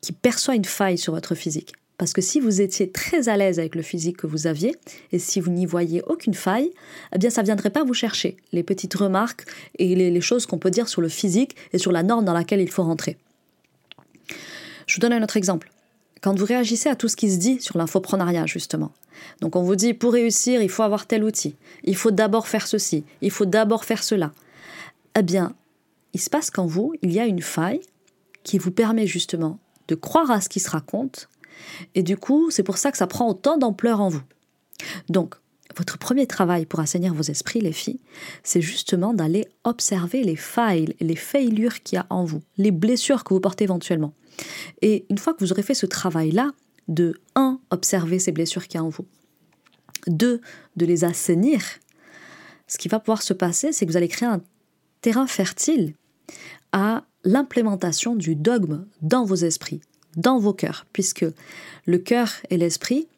qui 0.00 0.12
perçoit 0.12 0.54
une 0.54 0.64
faille 0.64 0.98
sur 0.98 1.14
votre 1.14 1.34
physique. 1.34 1.72
Parce 1.96 2.12
que 2.12 2.20
si 2.20 2.40
vous 2.40 2.60
étiez 2.60 2.90
très 2.90 3.28
à 3.28 3.36
l'aise 3.36 3.58
avec 3.58 3.74
le 3.74 3.82
physique 3.82 4.16
que 4.16 4.26
vous 4.26 4.46
aviez, 4.46 4.74
et 5.12 5.18
si 5.18 5.40
vous 5.40 5.50
n'y 5.50 5.64
voyez 5.64 6.02
aucune 6.06 6.34
faille, 6.34 6.70
eh 7.14 7.18
bien 7.18 7.30
ça 7.30 7.42
ne 7.42 7.46
viendrait 7.46 7.70
pas 7.70 7.84
vous 7.84 7.94
chercher, 7.94 8.36
les 8.52 8.64
petites 8.64 8.94
remarques 8.94 9.44
et 9.78 9.94
les, 9.94 10.10
les 10.10 10.20
choses 10.20 10.46
qu'on 10.46 10.58
peut 10.58 10.70
dire 10.70 10.88
sur 10.88 11.00
le 11.00 11.08
physique 11.08 11.54
et 11.72 11.78
sur 11.78 11.92
la 11.92 12.02
norme 12.02 12.24
dans 12.24 12.32
laquelle 12.32 12.60
il 12.60 12.70
faut 12.70 12.82
rentrer. 12.82 13.16
Je 14.86 14.96
vous 14.96 15.00
donne 15.00 15.12
un 15.12 15.22
autre 15.22 15.36
exemple. 15.36 15.70
Quand 16.24 16.38
vous 16.38 16.46
réagissez 16.46 16.88
à 16.88 16.96
tout 16.96 17.08
ce 17.08 17.16
qui 17.16 17.30
se 17.30 17.36
dit 17.36 17.60
sur 17.60 17.76
l'infoprenariat, 17.76 18.46
justement, 18.46 18.92
donc 19.42 19.56
on 19.56 19.62
vous 19.62 19.76
dit, 19.76 19.92
pour 19.92 20.14
réussir, 20.14 20.62
il 20.62 20.70
faut 20.70 20.82
avoir 20.82 21.06
tel 21.06 21.22
outil, 21.22 21.54
il 21.82 21.96
faut 21.96 22.12
d'abord 22.12 22.48
faire 22.48 22.66
ceci, 22.66 23.04
il 23.20 23.30
faut 23.30 23.44
d'abord 23.44 23.84
faire 23.84 24.02
cela. 24.02 24.32
Eh 25.18 25.22
bien, 25.22 25.52
il 26.14 26.20
se 26.20 26.30
passe 26.30 26.50
qu'en 26.50 26.64
vous, 26.64 26.94
il 27.02 27.12
y 27.12 27.20
a 27.20 27.26
une 27.26 27.42
faille 27.42 27.82
qui 28.42 28.56
vous 28.56 28.70
permet 28.70 29.06
justement 29.06 29.58
de 29.88 29.94
croire 29.94 30.30
à 30.30 30.40
ce 30.40 30.48
qui 30.48 30.60
se 30.60 30.70
raconte, 30.70 31.28
et 31.94 32.02
du 32.02 32.16
coup, 32.16 32.50
c'est 32.50 32.62
pour 32.62 32.78
ça 32.78 32.90
que 32.90 32.96
ça 32.96 33.06
prend 33.06 33.28
autant 33.28 33.58
d'ampleur 33.58 34.00
en 34.00 34.08
vous. 34.08 34.22
Donc, 35.10 35.34
votre 35.76 35.98
premier 35.98 36.26
travail 36.26 36.64
pour 36.64 36.80
assainir 36.80 37.12
vos 37.12 37.24
esprits, 37.24 37.60
les 37.60 37.72
filles, 37.72 38.00
c'est 38.42 38.62
justement 38.62 39.12
d'aller 39.12 39.46
observer 39.64 40.22
les 40.22 40.36
failles, 40.36 40.94
les 41.00 41.16
failures 41.16 41.82
qu'il 41.82 41.96
y 41.96 42.00
a 42.00 42.06
en 42.08 42.24
vous, 42.24 42.40
les 42.56 42.70
blessures 42.70 43.24
que 43.24 43.34
vous 43.34 43.40
portez 43.40 43.64
éventuellement. 43.64 44.14
Et 44.82 45.06
une 45.10 45.18
fois 45.18 45.34
que 45.34 45.40
vous 45.40 45.52
aurez 45.52 45.62
fait 45.62 45.74
ce 45.74 45.86
travail-là, 45.86 46.52
de 46.88 47.20
1. 47.34 47.60
observer 47.70 48.18
ces 48.18 48.32
blessures 48.32 48.66
qu'il 48.66 48.78
y 48.78 48.82
a 48.82 48.84
en 48.84 48.88
vous. 48.88 49.06
2. 50.06 50.40
de 50.76 50.86
les 50.86 51.04
assainir. 51.04 51.62
Ce 52.66 52.78
qui 52.78 52.88
va 52.88 53.00
pouvoir 53.00 53.22
se 53.22 53.32
passer, 53.32 53.72
c'est 53.72 53.86
que 53.86 53.90
vous 53.90 53.96
allez 53.96 54.08
créer 54.08 54.28
un 54.28 54.42
terrain 55.00 55.26
fertile 55.26 55.94
à 56.72 57.04
l'implémentation 57.24 58.16
du 58.16 58.36
dogme 58.36 58.86
dans 59.02 59.24
vos 59.24 59.36
esprits, 59.36 59.80
dans 60.16 60.38
vos 60.38 60.52
cœurs, 60.52 60.86
puisque 60.92 61.26
le 61.86 61.98
cœur 61.98 62.32
et 62.50 62.56
l'esprit 62.56 63.08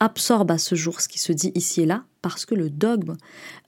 absorbent 0.00 0.54
à 0.54 0.58
ce 0.58 0.74
jour 0.74 1.00
ce 1.00 1.08
qui 1.08 1.20
se 1.20 1.32
dit 1.32 1.52
ici 1.54 1.82
et 1.82 1.86
là, 1.86 2.04
parce 2.22 2.44
que 2.44 2.54
le 2.54 2.70
dogme 2.70 3.16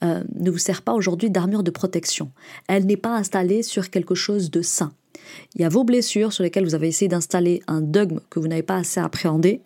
euh, 0.03 0.23
ne 0.33 0.51
vous 0.51 0.57
sert 0.57 0.81
pas 0.81 0.93
aujourd'hui 0.93 1.29
d'armure 1.29 1.63
de 1.63 1.71
protection. 1.71 2.31
Elle 2.67 2.85
n'est 2.85 2.97
pas 2.97 3.15
installée 3.15 3.63
sur 3.63 3.89
quelque 3.89 4.15
chose 4.15 4.51
de 4.51 4.61
sain. 4.61 4.93
Il 5.55 5.61
y 5.61 5.65
a 5.65 5.69
vos 5.69 5.83
blessures 5.83 6.33
sur 6.33 6.43
lesquelles 6.43 6.65
vous 6.65 6.75
avez 6.75 6.87
essayé 6.87 7.07
d'installer 7.07 7.61
un 7.67 7.81
dogme 7.81 8.19
que 8.29 8.39
vous 8.39 8.47
n'avez 8.47 8.63
pas 8.63 8.77
assez 8.77 8.99
appréhendé. 8.99 9.61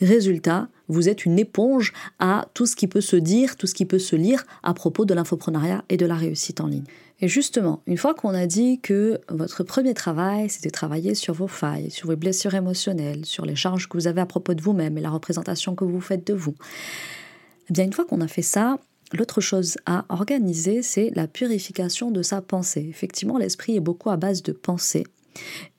Résultat, 0.00 0.68
vous 0.88 1.08
êtes 1.08 1.24
une 1.24 1.38
éponge 1.38 1.92
à 2.18 2.46
tout 2.54 2.66
ce 2.66 2.76
qui 2.76 2.86
peut 2.86 3.00
se 3.00 3.16
dire, 3.16 3.56
tout 3.56 3.66
ce 3.66 3.74
qui 3.74 3.86
peut 3.86 3.98
se 3.98 4.16
lire 4.16 4.44
à 4.62 4.74
propos 4.74 5.04
de 5.04 5.14
l'infoprenariat 5.14 5.84
et 5.88 5.96
de 5.96 6.06
la 6.06 6.14
réussite 6.14 6.60
en 6.60 6.66
ligne. 6.66 6.84
Et 7.20 7.28
justement, 7.28 7.82
une 7.86 7.96
fois 7.96 8.14
qu'on 8.14 8.34
a 8.34 8.46
dit 8.46 8.80
que 8.80 9.20
votre 9.28 9.62
premier 9.62 9.94
travail, 9.94 10.50
c'était 10.50 10.70
travailler 10.70 11.14
sur 11.14 11.34
vos 11.34 11.46
failles, 11.46 11.90
sur 11.90 12.08
vos 12.08 12.16
blessures 12.16 12.54
émotionnelles, 12.54 13.24
sur 13.24 13.46
les 13.46 13.54
charges 13.54 13.88
que 13.88 13.96
vous 13.96 14.08
avez 14.08 14.20
à 14.20 14.26
propos 14.26 14.54
de 14.54 14.60
vous-même 14.60 14.98
et 14.98 15.00
la 15.00 15.10
représentation 15.10 15.76
que 15.76 15.84
vous 15.84 16.00
faites 16.00 16.26
de 16.26 16.34
vous, 16.34 16.54
eh 17.70 17.72
bien 17.72 17.84
une 17.84 17.92
fois 17.92 18.04
qu'on 18.04 18.20
a 18.20 18.28
fait 18.28 18.42
ça, 18.42 18.78
L'autre 19.12 19.40
chose 19.40 19.76
à 19.84 20.04
organiser, 20.08 20.82
c'est 20.82 21.10
la 21.14 21.26
purification 21.26 22.10
de 22.10 22.22
sa 22.22 22.40
pensée. 22.40 22.86
Effectivement, 22.88 23.38
l'esprit 23.38 23.76
est 23.76 23.80
beaucoup 23.80 24.10
à 24.10 24.16
base 24.16 24.42
de 24.42 24.52
pensée. 24.52 25.04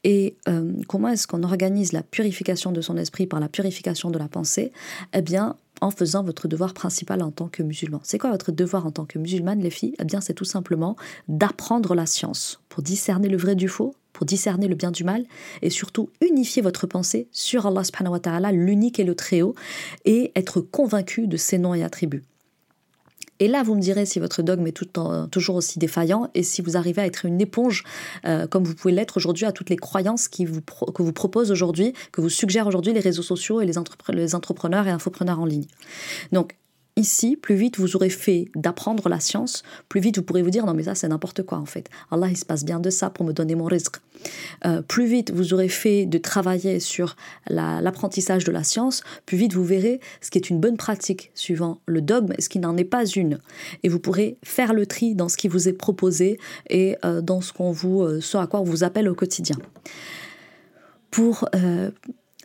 Et 0.04 0.36
euh, 0.48 0.74
comment 0.88 1.10
est-ce 1.10 1.28
qu'on 1.28 1.44
organise 1.44 1.94
la 1.94 2.04
purification 2.04 2.72
de 2.72 2.82
son 2.82 2.98
esprit 2.98 3.28
par 3.28 3.40
la 3.40 3.50
purification 3.50 4.12
de 4.12 4.18
la 4.18 4.28
pensée? 4.28 4.72
Eh 5.14 5.22
bien, 5.22 5.56
en 5.82 5.92
faisant 5.92 6.24
votre 6.24 6.48
devoir 6.48 6.74
principal 6.74 7.22
en 7.22 7.32
tant 7.32 7.48
que 7.50 7.64
musulman. 7.64 8.00
C'est 8.04 8.18
quoi 8.18 8.32
votre 8.32 8.52
devoir 8.52 8.86
en 8.86 8.92
tant 8.92 9.06
que 9.06 9.20
musulmane, 9.20 9.60
les 9.60 9.70
filles? 9.70 9.96
Eh 10.00 10.06
bien, 10.06 10.22
c'est 10.22 10.34
tout 10.34 10.46
simplement 10.46 10.96
d'apprendre 11.28 11.94
la 11.96 12.06
science 12.06 12.62
pour 12.70 12.84
discerner 12.84 13.28
le 13.28 13.38
vrai 13.38 13.56
du 13.56 13.68
faux, 13.68 13.96
pour 14.14 14.26
discerner 14.26 14.68
le 14.68 14.76
bien 14.76 14.92
du 14.92 15.04
mal 15.04 15.26
et 15.62 15.70
surtout 15.70 16.10
unifier 16.22 16.62
votre 16.62 16.88
pensée 16.88 17.28
sur 17.32 17.66
Allah 17.66 17.82
wa 18.06 18.20
ta'ala, 18.20 18.52
l'unique 18.52 19.00
et 19.00 19.04
le 19.04 19.16
très 19.16 19.42
haut, 19.42 19.56
et 20.06 20.32
être 20.36 20.62
convaincu 20.62 21.28
de 21.28 21.38
ses 21.38 21.58
noms 21.58 21.74
et 21.74 21.84
attributs. 21.84 22.24
Et 23.40 23.48
là, 23.48 23.64
vous 23.64 23.76
me 23.76 23.82
direz 23.82 24.06
si 24.06 24.20
votre 24.20 24.42
dogme 24.42 24.68
est 24.68 24.72
tout 24.72 24.88
toujours 25.32 25.56
aussi 25.56 25.80
défaillant 25.80 26.30
et 26.34 26.44
si 26.44 26.62
vous 26.62 26.78
arrivez 26.78 27.02
à 27.02 27.06
être 27.06 27.26
une 27.26 27.42
éponge, 27.42 27.84
euh, 28.26 28.48
comme 28.48 28.64
vous 28.64 28.76
pouvez 28.76 28.94
l'être 28.94 29.18
aujourd'hui, 29.18 29.46
à 29.46 29.52
toutes 29.52 29.70
les 29.70 29.76
croyances 29.76 30.28
que 30.28 31.04
vous 31.04 31.14
proposent 31.14 31.52
aujourd'hui, 31.52 31.94
que 32.12 32.22
vous 32.22 32.30
suggèrent 32.30 32.68
aujourd'hui 32.68 32.94
les 32.94 33.00
réseaux 33.00 33.24
sociaux 33.24 33.62
et 33.62 33.66
les, 33.66 33.74
les 34.10 34.36
entrepreneurs 34.36 34.88
et 34.88 34.92
infopreneurs 34.92 35.40
en 35.40 35.46
ligne. 35.46 35.66
Donc, 36.32 36.56
Ici, 36.96 37.36
plus 37.36 37.56
vite 37.56 37.80
vous 37.80 37.96
aurez 37.96 38.12
fait 38.12 38.50
d'apprendre 38.56 39.10
la 39.10 39.20
science, 39.20 39.64
plus 39.90 40.00
vite 40.00 40.18
vous 40.18 40.24
pourrez 40.24 40.44
vous 40.44 40.52
dire 40.52 40.68
non 40.68 40.76
mais 40.76 40.84
ça 40.84 40.94
c'est 40.94 41.08
n'importe 41.08 41.42
quoi 41.42 41.58
en 41.58 41.66
fait. 41.66 41.90
Allah 42.12 42.28
il 42.30 42.38
se 42.38 42.46
passe 42.46 42.64
bien 42.64 42.80
de 42.80 42.92
ça 42.92 43.10
pour 43.10 43.26
me 43.26 43.34
donner 43.34 43.56
mon 43.56 43.66
risque. 43.66 43.96
Euh, 44.68 44.84
plus 44.84 45.08
vite 45.08 45.32
vous 45.32 45.56
aurez 45.56 45.70
fait 45.70 46.06
de 46.06 46.20
travailler 46.20 46.80
sur 46.80 47.16
l'apprentissage 47.50 48.44
de 48.44 48.52
la 48.52 48.64
science, 48.64 49.02
plus 49.26 49.38
vite 49.38 49.54
vous 49.54 49.64
verrez 49.64 50.02
ce 50.22 50.30
qui 50.30 50.38
est 50.38 50.52
une 50.52 50.60
bonne 50.60 50.78
pratique 50.78 51.32
suivant 51.34 51.82
le 51.88 52.00
dogme 52.00 52.34
et 52.38 52.44
ce 52.44 52.50
qui 52.50 52.60
n'en 52.60 52.78
est 52.78 52.84
pas 52.84 53.08
une. 53.08 53.40
Et 53.82 53.90
vous 53.90 54.00
pourrez 54.00 54.38
faire 54.44 54.72
le 54.72 54.86
tri 54.86 55.16
dans 55.16 55.30
ce 55.30 55.38
qui 55.38 55.48
vous 55.48 55.68
est 55.68 55.74
proposé 55.74 56.40
et 56.70 56.96
euh, 57.06 57.22
dans 57.22 57.42
ce 57.42 57.54
qu'on 57.54 57.72
vous, 57.72 58.04
euh, 58.04 58.22
à 58.36 58.46
quoi 58.46 58.60
on 58.60 58.66
vous 58.66 58.84
appelle 58.84 59.10
au 59.10 59.16
quotidien. 59.16 59.58
Pour 61.10 61.50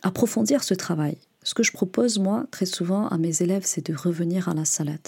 approfondir 0.03 0.63
ce 0.63 0.73
travail, 0.73 1.17
ce 1.43 1.53
que 1.53 1.63
je 1.63 1.71
propose, 1.71 2.19
moi, 2.19 2.45
très 2.51 2.65
souvent 2.65 3.07
à 3.07 3.17
mes 3.17 3.41
élèves, 3.41 3.63
c'est 3.65 3.85
de 3.89 3.95
revenir 3.95 4.49
à 4.49 4.53
la 4.53 4.65
salade. 4.65 4.99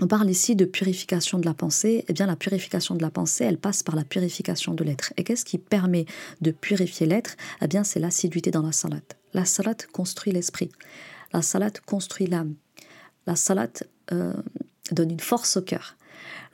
On 0.00 0.08
parle 0.08 0.28
ici 0.28 0.56
de 0.56 0.64
purification 0.64 1.38
de 1.38 1.46
la 1.46 1.54
pensée. 1.54 2.04
Eh 2.08 2.12
bien, 2.12 2.26
la 2.26 2.34
purification 2.34 2.96
de 2.96 3.02
la 3.02 3.10
pensée, 3.10 3.44
elle 3.44 3.58
passe 3.58 3.82
par 3.82 3.94
la 3.94 4.04
purification 4.04 4.74
de 4.74 4.82
l'être. 4.82 5.12
Et 5.16 5.24
qu'est-ce 5.24 5.44
qui 5.44 5.58
permet 5.58 6.06
de 6.40 6.50
purifier 6.50 7.06
l'être? 7.06 7.36
Eh 7.62 7.68
bien, 7.68 7.84
c'est 7.84 8.00
l'assiduité 8.00 8.50
dans 8.50 8.62
la 8.62 8.72
salade. 8.72 9.02
La 9.34 9.44
salade 9.44 9.86
construit 9.92 10.32
l'esprit. 10.32 10.70
La 11.32 11.42
salade 11.42 11.78
construit 11.80 12.26
l'âme. 12.26 12.54
La 13.26 13.36
salade 13.36 13.88
euh, 14.12 14.34
donne 14.90 15.12
une 15.12 15.20
force 15.20 15.56
au 15.56 15.62
cœur. 15.62 15.96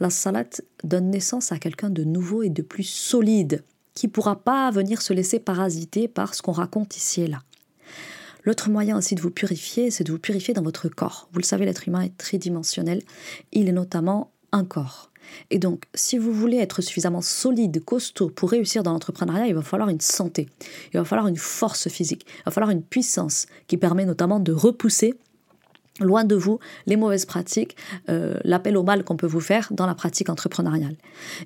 La 0.01 0.11
salade 0.11 0.61
donne 0.85 1.11
naissance 1.11 1.51
à 1.53 1.59
quelqu'un 1.59 1.91
de 1.91 2.05
nouveau 2.05 2.43
et 2.43 2.51
de 2.51 2.63
plus 2.63 2.85
solide, 2.85 3.65
qui 3.95 4.07
ne 4.07 4.13
pourra 4.13 4.43
pas 4.43 4.71
venir 4.71 5.01
se 5.01 5.13
laisser 5.13 5.39
parasiter 5.39 6.09
par 6.09 6.35
ce 6.35 6.43
qu'on 6.43 6.53
raconte 6.53 6.97
ici 6.97 7.23
et 7.23 7.27
là. 7.27 7.41
L'autre 8.45 8.71
moyen 8.71 8.97
aussi 8.97 9.15
de 9.15 9.21
vous 9.21 9.31
purifier, 9.31 9.91
c'est 9.91 10.05
de 10.05 10.13
vous 10.13 10.19
purifier 10.19 10.55
dans 10.55 10.63
votre 10.63 10.89
corps. 10.89 11.29
Vous 11.33 11.39
le 11.39 11.45
savez, 11.45 11.65
l'être 11.65 11.87
humain 11.89 12.03
est 12.03 12.17
tridimensionnel. 12.17 13.03
Il 13.53 13.69
est 13.69 13.73
notamment 13.73 14.31
un 14.53 14.65
corps. 14.65 15.11
Et 15.51 15.59
donc, 15.59 15.85
si 15.95 16.19
vous 16.19 16.33
voulez 16.33 16.57
être 16.57 16.83
suffisamment 16.83 17.21
solide, 17.21 17.85
costaud 17.85 18.31
pour 18.31 18.51
réussir 18.51 18.83
dans 18.83 18.93
l'entrepreneuriat, 18.93 19.47
il 19.47 19.55
va 19.55 19.63
falloir 19.63 19.89
une 19.89 20.01
santé, 20.01 20.49
il 20.93 20.99
va 20.99 21.05
falloir 21.05 21.29
une 21.29 21.37
force 21.37 21.89
physique, 21.89 22.27
il 22.39 22.43
va 22.47 22.51
falloir 22.51 22.71
une 22.71 22.83
puissance 22.83 23.47
qui 23.69 23.77
permet 23.77 24.05
notamment 24.05 24.41
de 24.41 24.53
repousser 24.53 25.15
loin 26.01 26.25
de 26.25 26.35
vous 26.35 26.59
les 26.87 26.97
mauvaises 26.97 27.27
pratiques, 27.27 27.77
euh, 28.09 28.39
l'appel 28.45 28.77
au 28.77 28.83
mal 28.83 29.05
qu'on 29.05 29.17
peut 29.17 29.27
vous 29.27 29.41
faire 29.41 29.69
dans 29.71 29.87
la 29.87 29.95
pratique 29.95 30.31
entrepreneuriale. 30.31 30.97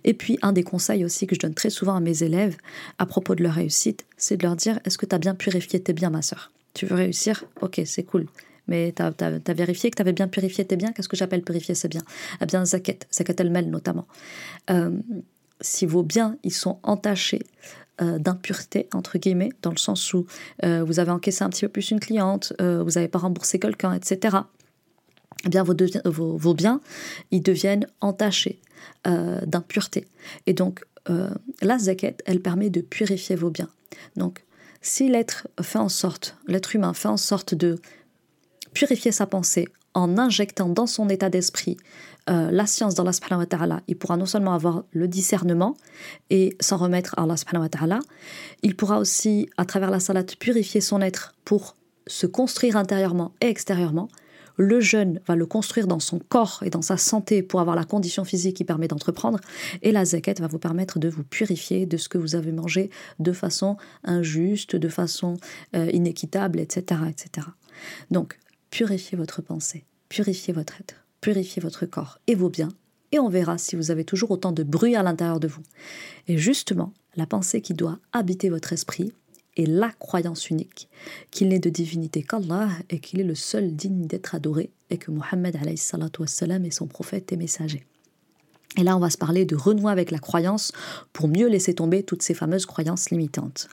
Et 0.05 0.15
puis, 0.15 0.39
un 0.43 0.53
des 0.53 0.63
conseils 0.63 1.05
aussi 1.05 1.27
que 1.27 1.35
je 1.35 1.41
donne 1.41 1.55
très 1.55 1.71
souvent 1.71 1.97
à 1.97 2.01
mes 2.01 2.23
élèves 2.23 2.57
à 2.99 3.07
propos 3.07 3.35
de 3.35 3.43
leur 3.43 3.55
réussite, 3.55 4.07
c'est 4.17 4.37
de 4.37 4.45
leur 4.45 4.57
dire, 4.57 4.79
est-ce 4.85 4.97
que 4.97 5.07
tu 5.07 5.15
as 5.15 5.19
bien 5.19 5.35
purifié 5.35 5.81
tes 5.81 5.93
biens, 5.93 6.11
ma 6.11 6.23
sœur? 6.23 6.54
Tu 6.75 6.87
veux 6.87 6.97
réussir 6.97 7.45
Ok, 7.61 7.81
c'est 7.87 8.03
cool. 8.03 8.27
Mais 8.67 8.93
tu 8.97 9.03
as, 9.03 9.55
vérifié 9.55 9.91
que 9.91 9.97
tu 9.97 10.03
avais 10.03 10.13
bien 10.13 10.29
purifié 10.29 10.65
tes 10.65 10.77
biens? 10.77 10.93
Qu'est-ce 10.93 11.09
que 11.09 11.17
j'appelle 11.17 11.43
purifier 11.43 11.75
ses 11.75 11.89
biens? 11.89 12.05
Eh 12.41 12.47
bien, 12.47 12.65
zakat, 12.65 12.99
zakat 13.13 13.35
el-mel 13.39 13.71
notamment. 13.71 14.07
Euh, 14.71 14.99
si 15.61 15.87
vos 15.87 16.03
biens, 16.03 16.39
ils 16.43 16.53
sont 16.53 16.79
entachés 16.83 17.43
euh, 18.01 18.19
d'impureté, 18.19 18.89
entre 18.93 19.19
guillemets, 19.19 19.51
dans 19.63 19.71
le 19.71 19.77
sens 19.77 20.15
où 20.15 20.27
euh, 20.65 20.83
vous 20.83 20.99
avez 20.99 21.11
encaissé 21.11 21.45
un 21.45 21.51
petit 21.51 21.67
peu 21.67 21.69
plus 21.69 21.91
une 21.91 22.01
cliente, 22.01 22.53
vous 22.59 22.91
n'avez 22.91 23.09
pas 23.09 23.19
remboursé 23.19 23.59
quelqu'un, 23.59 23.93
etc., 23.93 24.39
eh 25.47 25.51
bien, 25.51 25.63
vos, 25.63 26.55
biens, 26.55 26.81
ils 27.31 27.43
deviennent 27.43 27.87
entachés 28.01 28.61
d'impureté. 29.05 30.07
Et 30.47 30.55
donc, 30.55 30.83
euh, 31.11 31.31
la 31.61 31.79
zakat, 31.79 32.15
elle 32.25 32.41
permet 32.41 32.71
de 32.71 32.81
purifier 32.81 33.37
vos 33.37 33.51
biens. 33.51 33.69
Donc, 34.17 34.44
si 34.85 35.09
l'être 35.09 35.49
fait 35.63 35.79
en 35.79 35.89
sorte, 35.89 36.37
l'être 36.47 36.77
humain 36.77 36.93
fait 36.93 37.09
en 37.09 37.17
sorte 37.17 37.55
de 37.55 37.81
purifier 38.75 39.13
sa 39.13 39.27
pensée 39.27 39.67
en 39.95 40.19
injectant 40.19 40.69
dans 40.69 40.87
son 40.87 41.09
état 41.09 41.31
d'esprit 41.31 41.79
euh, 42.29 42.51
la 42.51 42.67
science 42.67 42.95
d'Allah 42.95 43.13
subhanahu 43.13 43.47
wa 43.51 43.81
il 43.89 43.97
pourra 43.97 44.17
non 44.17 44.27
seulement 44.27 44.53
avoir 44.53 44.85
le 44.93 45.09
discernement 45.09 45.75
et 46.29 46.57
s'en 46.61 46.77
remettre 46.77 47.19
à 47.19 47.23
Allah 47.23 47.37
subhanahu 47.37 47.69
il 48.63 48.77
pourra 48.77 48.99
aussi, 48.99 49.49
à 49.57 49.65
travers 49.65 49.91
la 49.91 50.01
salat, 50.01 50.25
purifier 50.39 50.83
son 50.83 51.01
être 51.01 51.33
pour 51.45 51.77
se 52.07 52.27
construire 52.27 52.77
intérieurement 52.77 53.33
et 53.41 53.47
extérieurement. 53.49 54.09
Le 54.57 54.81
jeûne 54.81 55.21
va 55.27 55.37
le 55.37 55.47
construire 55.47 55.87
dans 55.87 56.01
son 56.01 56.19
corps 56.19 56.63
et 56.65 56.71
dans 56.71 56.83
sa 56.83 56.97
santé 56.97 57.43
pour 57.43 57.61
avoir 57.61 57.77
la 57.77 57.85
condition 57.85 58.25
physique 58.25 58.57
qui 58.57 58.65
permet 58.65 58.89
d'entreprendre. 58.89 59.41
Et 59.83 59.93
la 59.93 60.05
zakat 60.05 60.35
va 60.39 60.47
vous 60.47 60.59
permettre 60.59 60.99
de 60.99 61.09
vous 61.09 61.25
purifier 61.25 61.87
de 61.87 61.97
ce 61.97 62.09
que 62.09 62.19
vous 62.19 62.37
avez 62.37 62.53
mangé 62.53 62.91
de 63.19 63.33
façon 63.33 63.77
injuste, 64.05 64.77
de 64.77 64.89
façon 64.89 65.37
euh, 65.75 65.91
inéquitable, 65.93 66.61
etc., 66.61 67.03
etc. 67.09 67.49
Donc, 68.11 68.39
purifiez 68.71 69.19
votre 69.19 69.43
pensée, 69.43 69.85
purifiez 70.09 70.53
votre 70.53 70.81
être, 70.81 71.05
purifiez 71.21 71.61
votre 71.61 71.87
corps 71.87 72.19
et 72.27 72.35
vos 72.35 72.51
biens, 72.51 72.73
et 73.13 73.19
on 73.19 73.29
verra 73.29 73.59
si 73.59 73.77
vous 73.77 73.91
avez 73.91 74.05
toujours 74.05 74.33
autant 74.33 74.53
de 74.53 74.63
bruit 74.63 74.97
à 74.97 75.03
l'intérieur 75.03 75.41
de 75.41 75.49
vous. 75.49 75.63
Et 76.27 76.39
justement, 76.39 76.93
la 77.17 77.27
pensée 77.27 77.61
qui 77.61 77.75
doit 77.75 77.99
habiter 78.13 78.49
votre 78.49 78.73
esprit 78.73 79.13
est 79.57 79.67
la 79.67 79.91
croyance 79.91 80.51
unique, 80.51 80.89
qu'il 81.31 81.49
n'est 81.49 81.59
de 81.59 81.71
divinité 81.71 82.23
qu'Allah 82.23 82.69
et 82.91 82.99
qu'il 82.99 83.21
est 83.21 83.25
le 83.25 83.35
seul 83.35 83.75
digne 83.75 84.07
d'être 84.07 84.35
adoré, 84.35 84.71
et 84.91 84.99
que 84.99 85.11
Mohammed 85.11 85.57
est 85.67 86.71
son 86.71 86.87
prophète 86.87 87.33
et 87.33 87.37
messager. 87.37 87.85
Et 88.77 88.83
là, 88.83 88.97
on 88.97 89.01
va 89.01 89.11
se 89.11 89.19
parler 89.19 89.45
de 89.45 89.55
renouer 89.55 89.93
avec 89.93 90.11
la 90.11 90.19
croyance 90.19 90.73
pour 91.13 91.29
mieux 91.29 91.49
laisser 91.49 91.75
tomber 91.75 92.03
toutes 92.03 92.23
ces 92.23 92.35
fameuses 92.35 92.67
croyances 92.67 93.11
limitantes. 93.11 93.69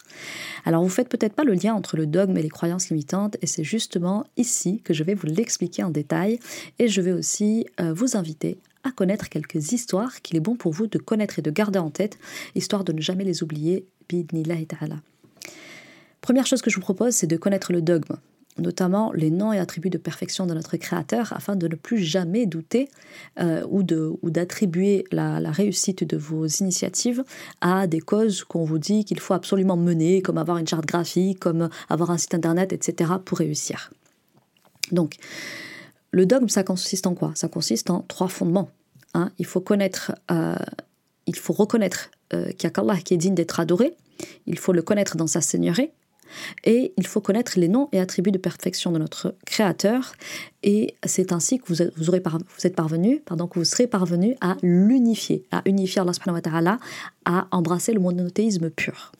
Alors, 0.64 0.84
vous 0.84 0.90
faites 0.90 1.10
peut-être 1.10 1.34
pas 1.34 1.44
le 1.44 1.54
lien 1.54 1.74
entre 1.74 1.98
le 1.98 2.06
dogme 2.06 2.38
et 2.38 2.44
les 2.44 2.50
croyances 2.50 2.90
limitantes, 2.90 3.38
et 3.42 3.48
c'est 3.48 3.64
justement 3.64 4.26
ici 4.38 4.82
que 4.84 4.94
je 4.94 5.04
vais 5.04 5.16
vous 5.16 5.26
l'expliquer 5.26 5.84
en 5.84 5.90
détail, 5.90 6.40
et 6.78 6.88
je 6.88 7.02
vais 7.02 7.14
aussi 7.14 7.66
euh, 7.80 7.94
vous 7.94 8.16
inviter 8.16 8.60
à 8.84 8.92
connaître 8.92 9.30
quelques 9.30 9.72
histoires 9.72 10.22
qu'il 10.22 10.38
est 10.38 10.42
bon 10.42 10.56
pour 10.56 10.72
vous 10.72 10.88
de 10.88 10.98
connaître 10.98 11.40
et 11.40 11.42
de 11.42 11.52
garder 11.52 11.80
en 11.80 11.90
tête, 11.90 12.20
histoire 12.56 12.84
de 12.84 12.94
ne 12.94 13.02
jamais 13.02 13.24
les 13.24 13.44
oublier. 13.44 13.86
ta'ala. 14.68 14.98
Première 16.22 16.48
chose 16.48 16.62
que 16.62 16.70
je 16.70 16.75
vous 16.75 16.82
propose, 16.82 17.13
c'est 17.13 17.28
de 17.28 17.38
connaître 17.38 17.72
le 17.74 17.82
dogme 17.82 18.16
notamment 18.58 19.12
les 19.13 19.32
noms 19.32 19.54
et 19.54 19.60
attributs 19.60 19.90
de 19.90 19.98
perfection 19.98 20.46
de 20.46 20.54
notre 20.54 20.78
Créateur, 20.78 21.34
afin 21.34 21.56
de 21.56 21.68
ne 21.68 21.75
plus 21.75 22.00
jamais 22.00 22.46
douter 22.46 22.90
euh, 23.40 23.66
ou 23.70 23.84
d'attribuer 24.30 25.06
la, 25.12 25.40
réussite 25.51 26.04
de 26.04 26.18
vos 26.18 26.46
initiatives 26.46 27.24
à 27.62 27.88
des 27.88 28.00
causes 28.00 28.44
qu'on 28.44 28.63
vous 28.63 28.80
dit 28.80 29.06
qu'il 29.06 29.20
faut 29.20 29.34
absolument 29.34 29.78
mener, 29.78 30.22
comme 30.22 30.38
avoir 30.38 30.58
une 30.58 30.68
charte 30.68 30.86
graphique, 30.86 31.40
comme 31.40 31.70
avoir 31.90 32.12
un 32.12 32.18
site 32.18 32.34
internet, 32.34 32.74
etc., 32.74 33.12
pour 33.24 33.38
réussir. 33.38 33.92
Donc, 34.92 35.16
le 36.12 36.25
dogme, 36.25 36.50
ça 36.50 36.63
consiste 36.63 37.08
en 37.08 37.16
quoi? 37.16 37.32
Ça 37.36 37.48
consiste 37.48 37.90
en 37.90 38.01
trois 38.01 38.28
fondements. 38.28 38.70
Hein. 39.13 39.32
Il 39.40 39.46
faut 39.46 39.62
connaître, 39.62 40.13
euh, 40.30 40.56
il 41.25 41.36
faut 41.36 41.54
reconnaître 41.54 42.12
euh, 42.34 42.51
qu'il 42.51 42.68
n'y 42.68 42.68
a 42.68 42.70
qu'Allah 42.72 42.98
qui 42.98 43.13
est 43.13 43.18
digne 43.18 43.36
d'être 43.36 43.60
adoré. 43.60 43.96
Il 44.46 44.58
faut 44.58 44.74
le 44.74 44.82
connaître 44.82 45.16
dans 45.16 45.28
sa 45.28 45.42
seigneurie 45.42 45.92
et 46.64 46.94
il 46.98 47.08
faut 47.08 47.22
connaître 47.22 47.54
les 47.58 47.68
noms 47.68 47.90
et 47.92 48.00
attributs 48.00 48.32
de 48.32 48.38
perfection 48.38 48.92
de 48.92 49.00
notre 49.00 49.36
Créateur. 49.46 50.14
Et 50.64 50.96
c'est 51.06 51.32
ainsi 51.32 51.60
que 51.60 51.66
vous, 51.68 51.82
aurez 52.10 52.22
vous 52.22 52.68
êtes 52.68 52.76
parvenu, 52.76 53.22
pardon, 53.26 53.48
que 53.48 53.60
vous 53.60 53.66
serez 53.66 53.88
parvenu 53.88 54.36
à 54.42 54.58
l'unifier, 54.62 55.44
à 55.52 55.62
unifier 55.66 56.02
Allah 56.02 56.80
à 57.26 57.48
embrasser 57.52 57.94
le 57.94 58.00
monothéisme 58.00 58.70
pur. 58.70 59.12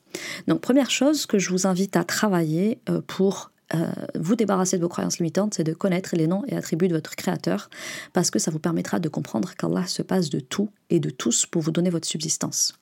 Donc 0.48 0.62
première 0.62 0.90
chose 0.90 1.26
que 1.26 1.40
je 1.40 1.50
vous 1.50 1.68
invite 1.68 1.96
à 1.96 2.04
travailler 2.04 2.80
euh, 2.90 3.02
pour 3.06 3.52
euh, 3.74 3.88
vous 4.16 4.36
débarrasser 4.36 4.78
de 4.78 4.82
vos 4.82 4.90
croyances 4.90 5.20
limitantes, 5.20 5.54
c'est 5.54 5.64
de 5.64 5.74
connaître 5.74 6.16
les 6.16 6.28
noms 6.28 6.44
et 6.48 6.56
attributs 6.56 6.90
de 6.90 6.94
votre 6.94 7.16
Créateur, 7.16 7.70
parce 8.12 8.30
que 8.30 8.40
ça 8.40 8.52
vous 8.52 8.60
permettra 8.60 9.00
de 9.00 9.08
comprendre 9.08 9.54
qu'Allah 9.56 9.88
se 9.88 10.02
passe 10.02 10.30
de 10.30 10.40
tout 10.40 10.70
et 10.90 11.00
de 11.00 11.10
tous 11.10 11.46
pour 11.46 11.62
vous 11.62 11.72
donner 11.72 11.90
votre 11.90 12.08
subsistance 12.08 12.74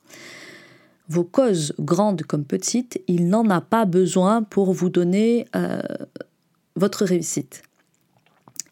vos 1.10 1.24
causes 1.24 1.74
grandes 1.80 2.22
comme 2.22 2.46
petites, 2.46 3.02
il 3.08 3.28
n'en 3.28 3.50
a 3.50 3.62
pas 3.62 3.86
besoin 3.86 4.44
pour 4.44 4.72
vous 4.74 4.90
donner 4.90 5.48
euh, 5.56 5.82
votre 6.76 7.04
réussite. 7.04 7.64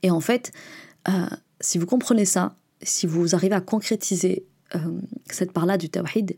Et 0.04 0.12
en 0.12 0.20
fait, 0.20 0.52
euh, 1.10 1.26
si 1.60 1.80
vous 1.80 1.88
comprenez 1.88 2.26
ça, 2.26 2.56
si 2.84 3.08
vous 3.08 3.34
arrivez 3.34 3.56
à 3.56 3.62
concrétiser 3.62 4.46
euh, 4.76 4.80
cette 5.26 5.52
part-là 5.52 5.78
du 5.78 5.90
tawhid, 5.90 6.38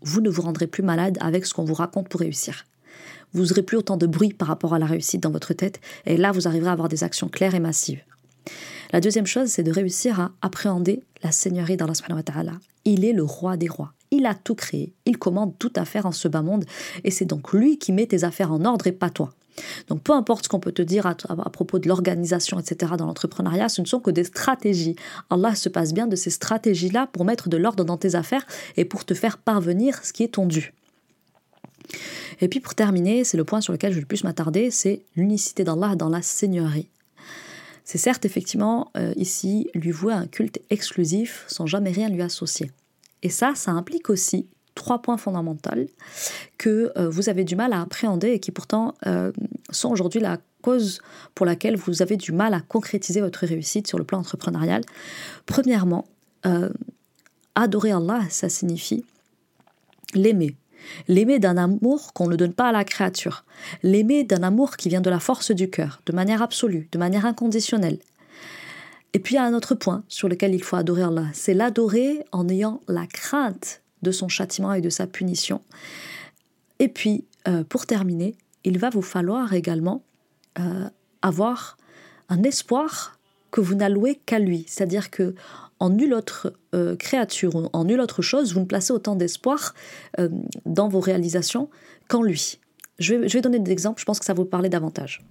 vous 0.00 0.22
ne 0.22 0.30
vous 0.30 0.42
rendrez 0.42 0.66
plus 0.66 0.82
malade 0.82 1.18
avec 1.20 1.44
ce 1.44 1.52
qu'on 1.52 1.64
vous 1.64 1.74
raconte 1.74 2.08
pour 2.08 2.20
réussir. 2.20 2.64
Vous 3.34 3.46
n'aurez 3.46 3.62
plus 3.62 3.76
autant 3.76 3.98
de 3.98 4.06
bruit 4.06 4.32
par 4.32 4.48
rapport 4.48 4.72
à 4.72 4.78
la 4.78 4.86
réussite 4.86 5.22
dans 5.22 5.30
votre 5.30 5.52
tête, 5.52 5.80
et 6.06 6.16
là 6.16 6.32
vous 6.32 6.48
arriverez 6.48 6.70
à 6.70 6.72
avoir 6.72 6.88
des 6.88 7.04
actions 7.04 7.28
claires 7.28 7.54
et 7.54 7.60
massives. 7.60 8.00
La 8.92 9.00
deuxième 9.00 9.26
chose, 9.26 9.48
c'est 9.48 9.64
de 9.64 9.72
réussir 9.72 10.20
à 10.20 10.32
appréhender 10.40 11.02
la 11.22 11.32
seigneurie 11.32 11.76
d'Allah. 11.76 12.52
Il 12.84 13.04
est 13.04 13.12
le 13.12 13.24
roi 13.24 13.56
des 13.56 13.68
rois. 13.68 13.92
Il 14.10 14.26
a 14.26 14.34
tout 14.34 14.54
créé. 14.54 14.92
Il 15.04 15.18
commande 15.18 15.58
toute 15.58 15.78
affaire 15.78 16.06
en 16.06 16.12
ce 16.12 16.28
bas 16.28 16.42
monde. 16.42 16.64
Et 17.04 17.10
c'est 17.10 17.24
donc 17.24 17.52
lui 17.52 17.78
qui 17.78 17.92
met 17.92 18.06
tes 18.06 18.24
affaires 18.24 18.52
en 18.52 18.64
ordre 18.64 18.86
et 18.86 18.92
pas 18.92 19.10
toi. 19.10 19.32
Donc 19.88 20.02
peu 20.02 20.12
importe 20.12 20.44
ce 20.44 20.48
qu'on 20.48 20.60
peut 20.60 20.72
te 20.72 20.82
dire 20.82 21.06
à, 21.06 21.14
propos 21.50 21.78
de 21.78 21.88
l'organisation, 21.88 22.58
etc. 22.58 22.92
dans 22.98 23.06
l'entrepreneuriat, 23.06 23.68
ce 23.68 23.80
ne 23.80 23.86
sont 23.86 24.00
que 24.00 24.10
des 24.10 24.24
stratégies. 24.24 24.96
Allah 25.30 25.54
se 25.54 25.68
passe 25.68 25.94
bien 25.94 26.06
de 26.06 26.16
ces 26.16 26.30
stratégies-là 26.30 27.08
pour 27.12 27.24
mettre 27.24 27.48
de 27.48 27.56
l'ordre 27.56 27.84
dans 27.84 27.96
tes 27.96 28.14
affaires 28.14 28.46
et 28.76 28.84
pour 28.84 29.04
te 29.04 29.14
faire 29.14 29.38
parvenir 29.38 30.04
ce 30.04 30.12
qui 30.12 30.22
est 30.22 30.34
ton 30.34 30.46
dû. 30.46 30.74
Et 32.40 32.48
puis 32.48 32.60
pour 32.60 32.74
terminer, 32.74 33.24
c'est 33.24 33.36
le 33.36 33.44
point 33.44 33.60
sur 33.60 33.72
lequel 33.72 33.92
je 33.92 33.96
vais 33.96 34.02
le 34.02 34.06
plus 34.06 34.24
m'attarder, 34.24 34.70
c'est 34.70 35.02
l'unicité 35.14 35.64
d'Allah 35.64 35.94
dans 35.96 36.08
la 36.08 36.22
seigneurie. 36.22 36.88
C'est 37.84 37.98
certes 37.98 38.24
effectivement 38.24 38.90
euh, 38.96 39.12
ici 39.16 39.70
lui 39.74 39.92
vouer 39.92 40.12
un 40.12 40.26
culte 40.26 40.60
exclusif 40.70 41.44
sans 41.46 41.66
jamais 41.66 41.92
rien 41.92 42.08
lui 42.08 42.20
associer. 42.20 42.72
Et 43.26 43.28
ça, 43.28 43.54
ça 43.56 43.72
implique 43.72 44.08
aussi 44.08 44.46
trois 44.76 45.02
points 45.02 45.16
fondamentaux 45.16 45.70
que 46.58 46.92
euh, 46.96 47.08
vous 47.08 47.28
avez 47.28 47.42
du 47.42 47.56
mal 47.56 47.72
à 47.72 47.80
appréhender 47.80 48.28
et 48.28 48.38
qui 48.38 48.52
pourtant 48.52 48.94
euh, 49.08 49.32
sont 49.70 49.90
aujourd'hui 49.90 50.20
la 50.20 50.38
cause 50.62 51.00
pour 51.34 51.44
laquelle 51.44 51.74
vous 51.76 52.02
avez 52.02 52.16
du 52.16 52.30
mal 52.30 52.54
à 52.54 52.60
concrétiser 52.60 53.20
votre 53.20 53.44
réussite 53.44 53.88
sur 53.88 53.98
le 53.98 54.04
plan 54.04 54.20
entrepreneurial. 54.20 54.82
Premièrement, 55.44 56.06
adorer 57.56 57.90
Allah, 57.90 58.20
ça 58.30 58.48
signifie 58.48 59.04
l'aimer, 60.14 60.56
L'aimer 61.08 61.40
d'un 61.40 61.56
amour 61.56 62.12
qu'on 62.12 62.28
ne 62.28 62.36
donne 62.36 62.52
pas 62.52 62.68
à 62.68 62.72
la 62.72 62.84
créature. 62.84 63.44
L'aimer 63.82 64.22
d'un 64.22 64.44
amour 64.44 64.76
qui 64.76 64.88
vient 64.88 65.00
de 65.00 65.10
la 65.10 65.18
force 65.18 65.50
du 65.50 65.68
cœur, 65.68 66.00
de 66.06 66.12
manière 66.12 66.42
absolue, 66.42 66.88
de 66.92 66.98
manière 66.98 67.26
inconditionnelle. 67.26 67.98
Et 69.12 69.18
puis 69.18 69.34
il 69.34 69.36
y 69.36 69.40
a 69.40 69.44
un 69.44 69.54
autre 69.54 69.74
point 69.74 70.04
sur 70.08 70.28
lequel 70.28 70.54
il 70.54 70.62
faut 70.62 70.76
adorer 70.76 71.02
Allah, 71.02 71.26
c'est 71.32 71.54
l'adorer 71.54 72.24
en 72.32 72.48
ayant 72.48 72.80
la 72.88 73.06
crainte 73.06 73.82
de 74.02 74.10
son 74.10 74.28
châtiment 74.28 74.72
et 74.72 74.80
de 74.80 74.90
sa 74.90 75.06
punition. 75.06 75.62
Et 76.78 76.88
puis, 76.88 77.24
euh, 77.48 77.64
pour 77.64 77.86
terminer, 77.86 78.34
il 78.64 78.78
va 78.78 78.90
vous 78.90 79.02
falloir 79.02 79.52
également 79.54 80.02
euh, 80.58 80.88
avoir 81.22 81.76
un 82.28 82.42
espoir 82.42 83.18
que 83.50 83.60
vous 83.60 83.74
n'allouez 83.74 84.16
qu'à 84.26 84.38
lui. 84.38 84.64
C'est-à-dire 84.68 85.10
que 85.10 85.34
en 85.78 85.90
nulle 85.90 86.14
autre 86.14 86.52
euh, 86.74 86.96
créature 86.96 87.54
ou 87.54 87.68
en 87.72 87.84
nulle 87.84 88.00
autre 88.00 88.22
chose, 88.22 88.54
vous 88.54 88.60
ne 88.60 88.64
placez 88.64 88.92
autant 88.92 89.14
d'espoir 89.14 89.74
dans 90.64 90.88
vos 90.88 91.00
réalisations 91.00 91.68
qu'en 92.08 92.22
lui. 92.22 92.58
Je 92.98 93.14
vais, 93.14 93.40
donner 93.42 93.58
des 93.58 93.70
exemples, 93.70 94.00
je 94.00 94.06
pense 94.06 94.18
que 94.18 94.24
ça 94.24 94.32
vous 94.32 94.46
parler 94.46 94.70
davantage. 94.70 95.22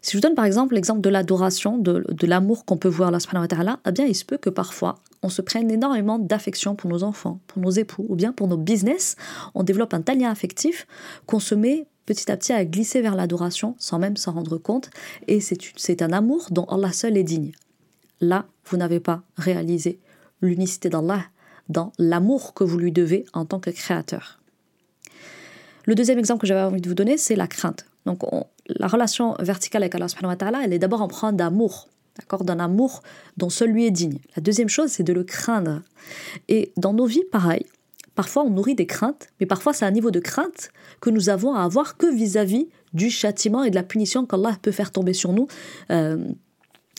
Si 0.00 0.12
je 0.12 0.16
vous 0.16 0.20
donne 0.20 0.34
par 0.34 0.44
exemple 0.44 0.74
l'exemple 0.74 1.00
de 1.00 1.10
l'adoration, 1.10 1.78
de, 1.78 2.26
l'amour 2.26 2.64
qu'on 2.64 2.76
peut 2.76 2.88
voir 2.88 3.10
là, 3.10 3.20
subhanahu 3.20 3.44
wa 3.44 3.48
ta'ala, 3.48 3.80
bien 3.92 4.06
il 4.06 4.14
se 4.14 4.24
peut 4.24 4.38
que 4.38 4.50
parfois 4.50 4.96
on 5.22 5.28
se 5.28 5.42
prenne 5.42 5.70
énormément 5.70 6.18
d'affection 6.18 6.74
pour 6.74 6.90
nos 6.90 7.04
enfants, 7.04 7.40
pour 7.46 7.62
nos 7.62 7.70
époux, 7.70 8.06
ou 8.08 8.16
bien 8.16 8.32
pour 8.32 8.48
nos 8.48 8.56
business, 8.56 9.16
on 9.54 9.62
développe 9.62 9.94
un 9.94 10.02
tel 10.02 10.24
affectif 10.24 10.86
qu'on 11.26 11.40
se 11.40 11.54
met 11.54 11.86
petit 12.06 12.30
à 12.30 12.36
petit 12.36 12.52
à 12.52 12.64
glisser 12.64 13.00
vers 13.00 13.14
l'adoration 13.14 13.76
sans 13.78 13.98
même 13.98 14.16
s'en 14.16 14.32
rendre 14.32 14.58
compte, 14.58 14.90
et 15.28 15.40
c'est 15.40 16.02
un 16.02 16.12
amour 16.12 16.48
dont 16.50 16.64
Allah 16.64 16.92
seul 16.92 17.16
est 17.16 17.22
digne 17.22 17.52
là, 18.22 18.46
vous 18.64 18.78
n'avez 18.78 19.00
pas 19.00 19.22
réalisé 19.36 19.98
l'unicité 20.40 20.88
d'Allah 20.88 21.24
dans 21.68 21.92
l'amour 21.98 22.54
que 22.54 22.64
vous 22.64 22.78
lui 22.78 22.92
devez 22.92 23.26
en 23.34 23.44
tant 23.44 23.60
que 23.60 23.70
créateur. 23.70 24.40
Le 25.84 25.94
deuxième 25.94 26.18
exemple 26.18 26.40
que 26.40 26.46
j'avais 26.46 26.62
envie 26.62 26.80
de 26.80 26.88
vous 26.88 26.94
donner, 26.94 27.18
c'est 27.18 27.36
la 27.36 27.48
crainte. 27.48 27.86
Donc, 28.06 28.20
la 28.68 28.86
relation 28.86 29.34
verticale 29.40 29.82
avec 29.82 29.94
Allah 29.94 30.06
wa 30.22 30.62
elle 30.62 30.72
est 30.72 30.78
d'abord 30.78 31.02
empreinte 31.02 31.36
d'amour, 31.36 31.88
d'accord, 32.18 32.44
d'un 32.44 32.60
amour 32.60 33.02
dont 33.36 33.50
seul 33.50 33.70
lui 33.70 33.86
est 33.86 33.90
digne. 33.90 34.18
La 34.36 34.42
deuxième 34.42 34.68
chose, 34.68 34.90
c'est 34.90 35.02
de 35.02 35.12
le 35.12 35.24
craindre. 35.24 35.82
Et 36.48 36.72
dans 36.76 36.92
nos 36.92 37.06
vies, 37.06 37.24
pareil, 37.30 37.66
parfois 38.14 38.44
on 38.44 38.50
nourrit 38.50 38.74
des 38.74 38.86
craintes, 38.86 39.28
mais 39.40 39.46
parfois 39.46 39.72
c'est 39.72 39.84
un 39.84 39.90
niveau 39.90 40.10
de 40.10 40.20
crainte 40.20 40.70
que 41.00 41.10
nous 41.10 41.28
avons 41.28 41.54
à 41.54 41.62
avoir 41.62 41.96
que 41.96 42.12
vis-à-vis 42.12 42.68
du 42.92 43.10
châtiment 43.10 43.64
et 43.64 43.70
de 43.70 43.74
la 43.74 43.82
punition 43.82 44.26
qu'Allah 44.26 44.56
peut 44.60 44.72
faire 44.72 44.92
tomber 44.92 45.14
sur 45.14 45.32
nous. 45.32 45.48
Euh, 45.90 46.18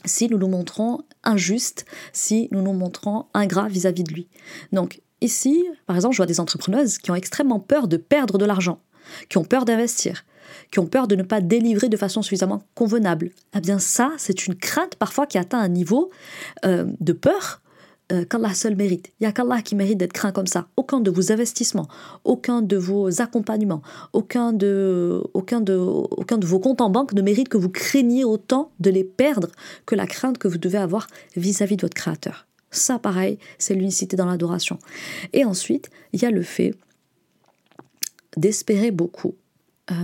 si 0.06 0.28
nous 0.28 0.38
nous 0.38 0.48
montrons 0.48 1.02
injustes, 1.24 1.86
si 2.12 2.50
nous 2.52 2.62
nous 2.62 2.74
montrons 2.74 3.26
ingrats 3.34 3.70
vis-à-vis 3.70 4.04
de 4.04 4.12
lui. 4.12 4.28
Donc, 4.74 5.02
ici, 5.22 5.64
par 5.86 5.96
exemple, 5.96 6.14
je 6.14 6.18
vois 6.18 6.26
des 6.26 6.42
entrepreneuses 6.42 6.98
qui 6.98 7.12
ont 7.12 7.16
extrêmement 7.16 7.60
peur 7.60 7.88
de 7.88 7.96
perdre 7.96 8.38
de 8.38 8.44
l'argent, 8.44 8.82
qui 9.30 9.38
ont 9.38 9.46
peur 9.46 9.64
d'investir, 9.64 10.26
qui 10.72 10.80
ont 10.80 10.86
peur 10.86 11.08
de 11.08 11.16
ne 11.16 11.24
pas 11.24 11.42
délivrer 11.42 11.90
de 11.90 11.98
façon 11.98 12.22
suffisamment 12.22 12.64
convenable. 12.76 13.32
Eh 13.56 13.60
bien 13.60 13.80
ça, 13.80 14.12
c'est 14.18 14.48
une 14.48 14.56
crainte 14.56 14.96
parfois 14.96 15.26
qui 15.26 15.38
atteint 15.38 15.60
un 15.60 15.70
niveau 15.70 16.12
euh, 16.66 16.86
de 17.00 17.14
peur 17.14 17.62
euh, 18.12 18.26
qu'Allah 18.26 18.54
seul 18.54 18.76
mérite. 18.76 19.12
Il 19.20 19.24
n'y 19.24 19.28
a 19.28 19.32
qu'Allah 19.32 19.62
qui 19.62 19.76
mérite 19.76 19.98
d'être 19.98 20.14
craint 20.14 20.34
comme 20.34 20.48
ça. 20.48 20.68
Aucun 20.76 21.00
de 21.00 21.10
vos 21.10 21.32
investissements, 21.32 21.88
aucun 22.26 22.62
de 22.62 22.76
vos 22.76 23.22
accompagnements, 23.22 23.82
aucun 24.12 24.52
de, 24.52 25.24
vos 25.34 26.60
comptes 26.60 26.82
en 26.82 26.90
banque 26.90 27.14
ne 27.14 27.22
mérite 27.22 27.48
que 27.48 27.58
vous 27.58 27.70
craigniez 27.70 28.26
autant 28.26 28.72
de 28.80 28.90
les 28.90 29.06
perdre 29.06 29.50
que 29.86 29.96
la 29.96 30.06
crainte 30.06 30.38
que 30.38 30.50
vous 30.50 30.58
devez 30.58 30.78
avoir 30.78 31.08
vis-à-vis 31.38 31.78
de 31.78 31.82
votre 31.82 31.96
Créateur. 31.96 32.46
Ça, 32.72 33.00
pareil, 33.00 33.40
c'est 33.58 33.74
l'unicité 33.74 34.18
dans 34.18 34.26
l'adoration. 34.26 34.80
Et 35.32 35.46
ensuite, 35.46 35.90
il 36.12 36.22
y 36.22 36.26
a 36.26 36.32
le 36.32 36.42
fait 36.42 36.76
d'espérer 38.36 38.92
beaucoup 38.92 39.36
euh, 39.92 39.96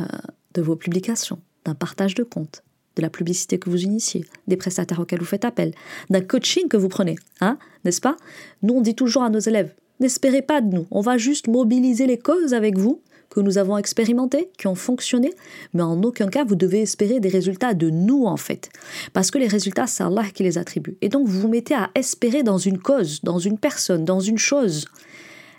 de 0.53 0.61
vos 0.61 0.75
publications, 0.75 1.39
d'un 1.65 1.75
partage 1.75 2.15
de 2.15 2.23
comptes, 2.23 2.63
de 2.95 3.01
la 3.01 3.09
publicité 3.09 3.59
que 3.59 3.69
vous 3.69 3.83
initiez, 3.83 4.25
des 4.47 4.57
prestataires 4.57 4.99
auxquels 4.99 5.19
vous 5.19 5.25
faites 5.25 5.45
appel, 5.45 5.73
d'un 6.09 6.21
coaching 6.21 6.67
que 6.67 6.77
vous 6.77 6.89
prenez, 6.89 7.15
hein, 7.41 7.57
n'est-ce 7.85 8.01
pas? 8.01 8.17
Nous, 8.61 8.73
on 8.73 8.81
dit 8.81 8.95
toujours 8.95 9.23
à 9.23 9.29
nos 9.29 9.39
élèves, 9.39 9.73
n'espérez 9.99 10.41
pas 10.41 10.61
de 10.61 10.73
nous, 10.73 10.87
on 10.91 11.01
va 11.01 11.17
juste 11.17 11.47
mobiliser 11.47 12.07
les 12.07 12.17
causes 12.17 12.53
avec 12.53 12.77
vous 12.77 13.01
que 13.29 13.39
nous 13.39 13.57
avons 13.57 13.77
expérimentées, 13.77 14.49
qui 14.57 14.67
ont 14.67 14.75
fonctionné, 14.75 15.33
mais 15.73 15.83
en 15.83 16.01
aucun 16.03 16.27
cas 16.27 16.43
vous 16.43 16.55
devez 16.55 16.81
espérer 16.81 17.19
des 17.19 17.29
résultats 17.29 17.73
de 17.73 17.89
nous 17.89 18.25
en 18.25 18.37
fait. 18.37 18.69
Parce 19.13 19.31
que 19.31 19.37
les 19.37 19.47
résultats, 19.47 19.87
c'est 19.87 20.03
Allah 20.03 20.25
qui 20.33 20.43
les 20.43 20.57
attribue. 20.57 20.97
Et 21.01 21.09
donc 21.09 21.27
vous 21.27 21.41
vous 21.41 21.47
mettez 21.47 21.75
à 21.75 21.91
espérer 21.95 22.43
dans 22.43 22.57
une 22.57 22.79
cause, 22.79 23.21
dans 23.21 23.39
une 23.39 23.57
personne, 23.57 24.03
dans 24.03 24.19
une 24.19 24.37
chose, 24.37 24.87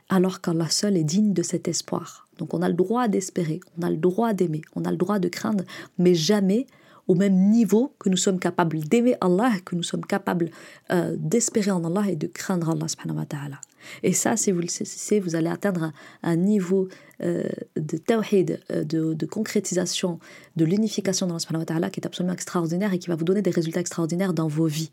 alors 0.09 0.41
qu'Allah 0.41 0.69
seul 0.69 0.97
est 0.97 1.05
digne 1.05 1.33
de 1.33 1.43
cet 1.43 1.69
espoir. 1.69 2.29
Donc 2.41 2.55
on 2.55 2.63
a 2.63 2.69
le 2.69 2.75
droit 2.75 3.07
d'espérer, 3.07 3.61
on 3.79 3.83
a 3.83 3.91
le 3.91 3.99
droit 3.99 4.33
d'aimer, 4.33 4.63
on 4.75 4.85
a 4.85 4.91
le 4.91 4.97
droit 4.97 5.19
de 5.19 5.29
craindre, 5.29 5.65
mais 5.99 6.15
jamais 6.15 6.67
au 7.07 7.15
même 7.15 7.51
niveau 7.51 7.93
que 7.99 8.09
nous 8.09 8.17
sommes 8.17 8.39
capables 8.39 8.79
d'aimer 8.81 9.15
Allah, 9.21 9.53
que 9.65 9.75
nous 9.75 9.83
sommes 9.83 10.07
capables 10.07 10.51
euh, 10.91 11.15
d'espérer 11.19 11.71
en 11.71 11.85
Allah 11.85 12.09
et 12.09 12.17
de 12.17 12.27
craindre 12.27 12.71
Allah 12.71 12.89
subhanahu 12.89 13.19
wa 13.19 13.27
ta'ala. 13.27 13.61
Et 14.03 14.13
ça, 14.13 14.37
si 14.37 14.53
vous 14.53 14.61
le 14.61 14.69
savez, 14.69 15.21
vous 15.21 15.35
allez 15.35 15.49
atteindre 15.49 15.93
un, 16.23 16.37
niveau 16.37 16.89
euh, 17.23 17.45
de 17.77 17.97
tawhid, 17.99 18.61
euh, 18.71 18.85
de, 18.85 19.27
concrétisation, 19.27 20.19
de 20.57 20.65
l'unification 20.65 21.27
d'Allah 21.27 21.41
subhanahu 21.41 21.63
wa 21.63 21.67
ta'ala 21.67 21.91
qui 21.91 22.01
est 22.01 22.07
absolument 22.07 22.35
extraordinaire 22.35 22.93
et 22.93 22.99
qui 22.99 23.09
va 23.09 23.17
vous 23.17 23.25
donner 23.25 23.43
des 23.43 23.51
résultats 23.51 23.81
extraordinaires 23.81 24.33
dans 24.33 24.49
vos 24.49 24.67
vies. 24.67 24.93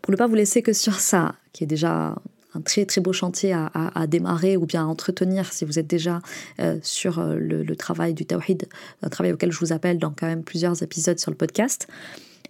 Pour 0.00 0.12
ne 0.12 0.16
pas 0.16 0.26
vous 0.26 0.36
laisser 0.36 0.62
que 0.62 0.72
sur 0.72 0.94
ça, 0.94 1.34
qui 1.52 1.64
est 1.64 1.66
déjà 1.66 2.16
un 2.54 2.60
très 2.60 2.84
très 2.84 3.00
beau 3.00 3.12
chantier 3.12 3.52
à, 3.52 4.06
démarrer 4.06 4.56
ou 4.56 4.66
bien 4.66 4.82
à 4.82 4.86
entretenir 4.86 5.52
si 5.52 5.64
vous 5.64 5.78
êtes 5.78 5.86
déjà 5.86 6.20
euh, 6.60 6.78
sur 6.82 7.18
euh, 7.18 7.36
le, 7.36 7.76
travail 7.76 8.14
du 8.14 8.26
Tawhid, 8.26 8.68
un 9.02 9.08
travail 9.08 9.32
auquel 9.32 9.50
je 9.50 9.58
vous 9.58 9.72
appelle 9.72 9.98
dans 9.98 10.10
quand 10.10 10.26
même 10.26 10.44
plusieurs 10.44 10.82
épisodes 10.82 11.18
sur 11.18 11.30
le 11.30 11.36
podcast. 11.36 11.88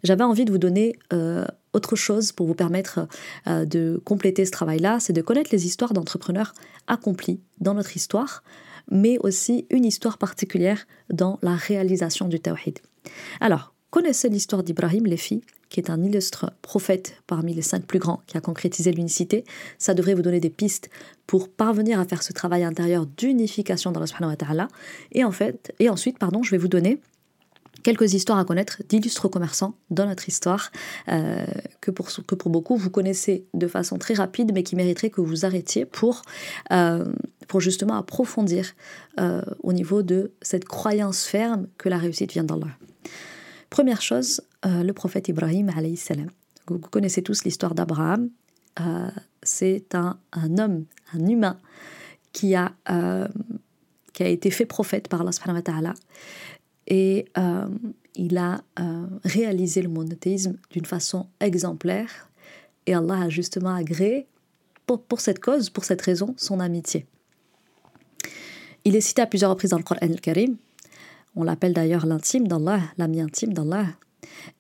J'avais 0.03 0.25
envie 0.25 0.45
de 0.45 0.51
vous 0.51 0.59
donner 0.59 0.97
euh, 1.13 1.47
autre 1.73 1.95
chose 1.95 2.33
pour 2.33 2.47
vous 2.47 2.55
permettre 2.55 3.07
de 3.47 4.03
compléter 4.05 4.45
ce 4.45 4.51
travail-là, 4.51 4.99
c'est 5.01 5.13
de 5.13 5.23
connaître 5.23 5.51
les 5.53 5.65
histoires 5.65 5.95
d'entrepreneurs 5.95 6.53
accomplis 6.87 7.41
dans 7.61 7.75
notre 7.75 7.97
histoire, 7.97 8.43
mais 8.91 9.17
aussi 9.21 9.67
une 9.71 9.85
histoire 9.85 10.19
particulière 10.19 10.87
dans 11.11 11.39
la 11.41 11.55
réalisation 11.55 12.29
du 12.29 12.41
Tawhid. 12.41 12.81
Alors, 13.41 13.72
connaissez 13.93 14.29
l'histoire 14.31 14.65
d'Ibrahim, 14.65 15.05
les 15.05 15.17
filles 15.17 15.43
qui 15.69 15.81
est 15.81 15.91
un 15.91 16.03
illustre 16.03 16.53
prophète 16.61 17.15
parmi 17.27 17.55
les 17.55 17.63
cinq 17.63 17.87
plus 17.87 17.99
grands, 17.99 18.21
qui 18.27 18.37
a 18.37 18.41
concrétisé 18.41 18.93
l'unicité, 18.93 19.45
ça 19.79 19.95
devrait 19.95 20.15
vous 20.15 20.23
donner 20.23 20.41
des 20.41 20.51
pistes 20.51 20.91
pour 21.27 21.49
parvenir 21.49 21.99
à 21.99 22.05
faire 22.05 22.23
ce 22.23 22.35
travail 22.35 22.63
intérieur 22.65 23.07
d'unification 23.07 23.91
dans 23.91 24.05
subhanahu 24.05 24.37
wa. 24.51 24.69
Et 25.13 25.25
en 25.25 25.33
fait, 25.33 25.73
et 25.79 25.89
ensuite, 25.89 26.19
pardon, 26.19 26.43
je 26.43 26.51
vais 26.51 26.59
vous 26.59 26.69
donner 26.69 27.01
quelques 27.83 28.13
histoires 28.13 28.39
à 28.39 28.45
connaître 28.45 28.83
d'illustres 28.89 29.29
commerçants 29.31 29.75
dans 29.91 30.07
notre 30.07 30.29
histoire, 30.29 30.71
euh, 31.09 31.45
que, 31.81 31.91
pour, 31.91 32.09
que 32.27 32.35
pour 32.35 32.51
beaucoup 32.51 32.77
vous 32.77 32.91
connaissez 32.91 33.47
de 33.55 33.67
façon 33.67 33.99
très 33.99 34.15
rapide, 34.15 34.53
mais 34.53 34.63
qui 34.63 34.77
mériterait 34.77 35.11
que 35.11 35.23
vous 35.23 35.47
arrêtiez 35.47 35.87
pour, 35.87 36.23
euh, 36.71 37.05
pour 37.49 37.61
justement 37.61 37.95
approfondir 37.95 38.75
euh, 39.21 39.43
au 39.63 39.73
niveau 39.73 40.03
de 40.03 40.33
cette 40.43 40.67
croyance 40.67 41.25
ferme 41.25 41.67
que 41.79 41.89
la 41.89 41.97
réussite 41.97 42.33
vient 42.33 42.45
d'Allah. 42.45 42.69
Première 43.73 44.03
chose, 44.03 44.43
euh, 44.67 44.83
le 44.83 44.93
prophète 44.93 45.29
Ibrahim, 45.29 45.71
salam. 45.97 46.29
Vous 46.67 46.79
connaissez 46.79 47.23
tous 47.23 47.43
l'histoire 47.45 47.75
d'Abraham. 47.75 48.29
Euh, 48.81 49.09
c'est 49.43 49.95
un, 49.95 50.19
homme, 50.59 50.85
un 51.15 51.27
humain, 51.27 51.59
qui 52.35 52.55
a, 52.55 52.73
euh, 52.91 53.27
qui 54.13 54.25
a 54.25 54.29
été 54.29 54.51
fait 54.51 54.67
prophète 54.67 55.09
par 55.09 55.23
Allah. 55.23 55.95
Et 56.87 57.25
il 58.15 58.37
a 58.37 58.61
réalisé 59.25 59.81
le 59.81 59.89
monothéisme 59.89 60.59
d'une 60.71 60.85
façon 60.85 61.29
exemplaire. 61.41 62.29
Et 62.85 62.93
Allah 62.93 63.23
a 63.23 63.29
justement 63.31 63.75
agréé, 63.75 64.27
pour, 64.87 65.01
pour 65.03 65.23
cette 65.23 65.41
cause, 65.41 65.71
pour 65.71 65.85
cette 65.85 66.03
raison, 66.03 66.35
son 66.37 66.61
amitié. 66.61 67.07
Il 68.85 68.97
est 68.97 69.01
cité 69.01 69.23
à 69.23 69.27
plusieurs 69.27 69.49
reprises 69.49 69.71
dans 69.71 69.79
le 69.79 69.83
Coran 69.83 70.01
al-Karim, 70.03 70.59
on 71.35 71.45
l'appelle 71.45 71.73
d'ailleurs 71.73 72.07
l'intime 72.07 72.47
d'Allah, 72.47 72.81
l'ami 72.99 73.21
intime 73.21 73.53
d'Allah. 73.53 73.87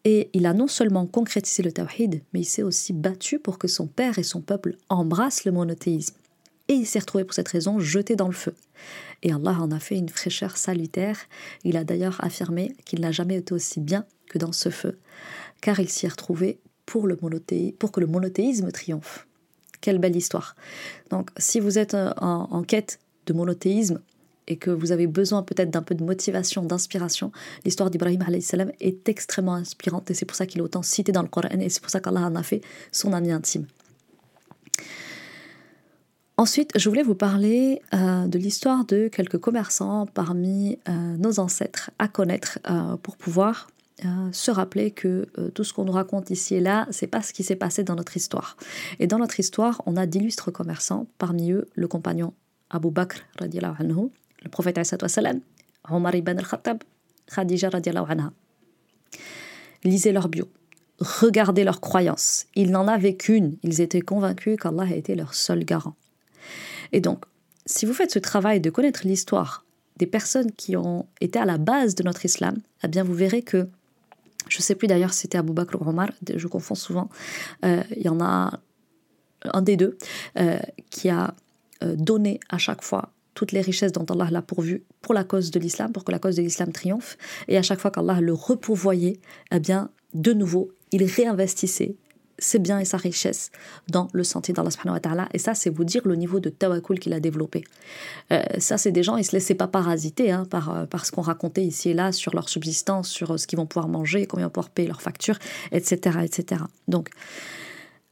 Et 0.04 0.30
il 0.32 0.46
a 0.46 0.54
non 0.54 0.66
seulement 0.66 1.06
concrétisé 1.06 1.62
le 1.62 1.72
tawhid, 1.72 2.22
mais 2.32 2.40
il 2.40 2.44
s'est 2.44 2.62
aussi 2.62 2.92
battu 2.92 3.38
pour 3.38 3.58
que 3.58 3.68
son 3.68 3.86
père 3.86 4.18
et 4.18 4.22
son 4.22 4.40
peuple 4.40 4.76
embrassent 4.88 5.44
le 5.44 5.52
monothéisme. 5.52 6.16
Et 6.68 6.74
il 6.74 6.86
s'est 6.86 7.00
retrouvé 7.00 7.24
pour 7.24 7.34
cette 7.34 7.48
raison 7.48 7.78
jeté 7.78 8.16
dans 8.16 8.28
le 8.28 8.34
feu. 8.34 8.54
Et 9.22 9.32
Allah 9.32 9.56
en 9.60 9.70
a 9.70 9.78
fait 9.78 9.96
une 9.96 10.08
fraîcheur 10.08 10.56
salutaire. 10.56 11.18
Il 11.64 11.76
a 11.76 11.84
d'ailleurs 11.84 12.22
affirmé 12.24 12.74
qu'il 12.84 13.00
n'a 13.00 13.12
jamais 13.12 13.36
été 13.36 13.54
aussi 13.54 13.80
bien 13.80 14.04
que 14.28 14.38
dans 14.38 14.52
ce 14.52 14.70
feu, 14.70 14.98
car 15.60 15.78
il 15.80 15.88
s'y 15.88 16.06
est 16.06 16.10
retrouvé 16.10 16.58
pour, 16.86 17.06
le 17.06 17.16
pour 17.78 17.92
que 17.92 18.00
le 18.00 18.06
monothéisme 18.06 18.70
triomphe. 18.70 19.26
Quelle 19.80 19.98
belle 19.98 20.16
histoire. 20.16 20.56
Donc 21.10 21.30
si 21.36 21.60
vous 21.60 21.78
êtes 21.78 21.94
en, 21.94 22.48
en 22.50 22.62
quête 22.62 22.98
de 23.26 23.32
monothéisme, 23.32 24.00
et 24.52 24.56
que 24.56 24.70
vous 24.70 24.92
avez 24.92 25.06
besoin 25.06 25.42
peut-être 25.42 25.70
d'un 25.70 25.82
peu 25.82 25.94
de 25.94 26.04
motivation, 26.04 26.62
d'inspiration, 26.62 27.32
l'histoire 27.64 27.90
d'Ibrahim 27.90 28.22
est 28.80 29.08
extrêmement 29.08 29.54
inspirante 29.54 30.10
et 30.10 30.14
c'est 30.14 30.26
pour 30.26 30.36
ça 30.36 30.46
qu'il 30.46 30.60
est 30.60 30.64
autant 30.64 30.82
cité 30.82 31.10
dans 31.10 31.22
le 31.22 31.28
Coran 31.28 31.48
et 31.58 31.68
c'est 31.70 31.80
pour 31.80 31.90
ça 31.90 32.00
qu'Allah 32.00 32.20
en 32.20 32.36
a 32.36 32.42
fait 32.42 32.60
son 32.92 33.12
ami 33.12 33.32
intime. 33.32 33.66
Ensuite, 36.36 36.70
je 36.76 36.88
voulais 36.88 37.02
vous 37.02 37.14
parler 37.14 37.82
euh, 37.94 38.26
de 38.26 38.38
l'histoire 38.38 38.84
de 38.84 39.08
quelques 39.08 39.38
commerçants 39.38 40.06
parmi 40.06 40.78
euh, 40.88 41.16
nos 41.16 41.40
ancêtres 41.40 41.90
à 41.98 42.08
connaître 42.08 42.58
euh, 42.68 42.96
pour 42.96 43.16
pouvoir 43.16 43.68
se 44.32 44.50
rappeler 44.50 44.90
que 44.90 45.28
tout 45.54 45.62
ce 45.62 45.72
qu'on 45.72 45.84
nous 45.84 45.92
raconte 45.92 46.30
ici 46.30 46.56
et 46.56 46.60
là, 46.60 46.88
c'est 46.90 47.06
pas 47.06 47.22
ce 47.22 47.32
qui 47.32 47.44
s'est 47.44 47.54
passé 47.54 47.84
dans 47.84 47.94
notre 47.94 48.16
histoire. 48.16 48.56
Et 48.98 49.06
dans 49.06 49.18
notre 49.18 49.38
histoire, 49.38 49.80
on 49.86 49.96
a 49.96 50.06
d'illustres 50.06 50.50
commerçants, 50.50 51.06
parmi 51.18 51.52
eux 51.52 51.68
le 51.76 51.86
compagnon 51.86 52.32
Abu 52.72 52.90
Bakr 52.90 53.22
anhu, 53.38 54.10
le 54.42 54.48
prophète 54.48 54.80
salam, 54.84 55.40
Omar 55.90 56.14
ibn 56.14 56.38
al-Khattab, 56.38 56.82
Khadija 57.34 57.70
anha. 58.08 58.32
Lisez 59.84 60.12
leur 60.12 60.28
bio, 60.28 60.48
regardez 60.98 61.64
leurs 61.64 61.80
croyances. 61.80 62.46
Ils 62.54 62.70
n'en 62.70 62.86
avaient 62.86 63.16
qu'une, 63.16 63.56
ils 63.62 63.80
étaient 63.80 64.00
convaincus 64.00 64.56
qu'Allah 64.60 64.90
était 64.94 65.14
leur 65.14 65.34
seul 65.34 65.64
garant. 65.64 65.94
Et 66.92 67.00
donc, 67.00 67.24
si 67.66 67.86
vous 67.86 67.94
faites 67.94 68.10
ce 68.10 68.18
travail 68.18 68.60
de 68.60 68.70
connaître 68.70 69.02
l'histoire 69.04 69.64
des 69.96 70.06
personnes 70.06 70.52
qui 70.52 70.76
ont 70.76 71.06
été 71.20 71.38
à 71.38 71.44
la 71.44 71.58
base 71.58 71.94
de 71.94 72.02
notre 72.02 72.24
islam, 72.24 72.56
eh 72.82 72.88
bien 72.88 73.04
vous 73.04 73.14
verrez 73.14 73.42
que, 73.42 73.68
je 74.48 74.58
ne 74.58 74.62
sais 74.62 74.74
plus 74.74 74.88
d'ailleurs 74.88 75.12
si 75.12 75.20
c'était 75.20 75.38
Abu 75.38 75.52
Bakr 75.52 75.80
ou 75.80 75.88
Omar, 75.88 76.10
je 76.34 76.46
confonds 76.48 76.74
souvent, 76.74 77.08
euh, 77.64 77.82
il 77.96 78.02
y 78.02 78.08
en 78.08 78.20
a 78.20 78.60
un 79.52 79.62
des 79.62 79.76
deux 79.76 79.98
euh, 80.38 80.58
qui 80.90 81.08
a 81.08 81.34
euh, 81.82 81.94
donné 81.96 82.40
à 82.48 82.58
chaque 82.58 82.82
fois 82.82 83.10
toutes 83.34 83.52
les 83.52 83.60
richesses 83.60 83.92
dont 83.92 84.04
Allah 84.04 84.28
l'a 84.30 84.42
pourvu 84.42 84.84
pour 85.00 85.14
la 85.14 85.24
cause 85.24 85.50
de 85.50 85.58
l'islam, 85.58 85.92
pour 85.92 86.04
que 86.04 86.12
la 86.12 86.18
cause 86.18 86.36
de 86.36 86.42
l'islam 86.42 86.72
triomphe. 86.72 87.16
Et 87.48 87.56
à 87.56 87.62
chaque 87.62 87.80
fois 87.80 87.90
qu'Allah 87.90 88.20
le 88.20 88.32
repourvoyait, 88.32 89.20
eh 89.50 89.60
bien, 89.60 89.90
de 90.14 90.32
nouveau, 90.32 90.70
il 90.92 91.04
réinvestissait 91.04 91.96
ses 92.38 92.58
biens 92.58 92.78
et 92.78 92.84
sa 92.84 92.96
richesse 92.96 93.50
dans 93.88 94.08
le 94.12 94.24
sentier 94.24 94.52
d'Allah. 94.52 95.28
Et 95.32 95.38
ça, 95.38 95.54
c'est 95.54 95.70
vous 95.70 95.84
dire 95.84 96.02
le 96.04 96.16
niveau 96.16 96.40
de 96.40 96.50
tawakkul 96.50 96.98
qu'il 96.98 97.12
a 97.12 97.20
développé. 97.20 97.64
Euh, 98.32 98.42
ça, 98.58 98.78
c'est 98.78 98.90
des 98.90 99.02
gens, 99.02 99.16
ils 99.16 99.24
se 99.24 99.32
laissaient 99.32 99.54
pas 99.54 99.68
parasiter 99.68 100.30
hein, 100.30 100.44
par, 100.44 100.70
euh, 100.70 100.86
par 100.86 101.06
ce 101.06 101.12
qu'on 101.12 101.22
racontait 101.22 101.64
ici 101.64 101.90
et 101.90 101.94
là 101.94 102.10
sur 102.10 102.34
leur 102.34 102.48
subsistance, 102.48 103.08
sur 103.08 103.32
euh, 103.32 103.36
ce 103.36 103.46
qu'ils 103.46 103.58
vont 103.58 103.66
pouvoir 103.66 103.88
manger, 103.88 104.26
combien 104.26 104.44
ils 104.44 104.46
vont 104.46 104.50
pouvoir 104.50 104.70
payer 104.70 104.88
leurs 104.88 105.02
factures, 105.02 105.38
etc., 105.70 106.18
etc. 106.24 106.62
Donc, 106.88 107.10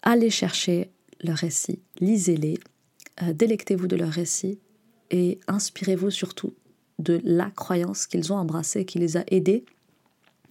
allez 0.03 0.31
chercher 0.31 0.91
leurs 1.23 1.39
récits, 1.39 1.81
lisez-les, 1.99 2.59
délectez-vous 3.35 3.87
de 3.87 3.97
leurs 3.97 4.13
récits 4.13 4.59
et 5.11 5.41
inspirez-vous 5.49 6.11
surtout 6.11 6.55
de 6.99 7.21
la 7.25 7.51
croyance 7.51 8.07
qu'ils 8.07 8.33
ont 8.33 8.37
embrassée, 8.37 8.85
qui 8.85 8.99
les 8.99 9.17
a 9.17 9.25
aidés 9.29 9.65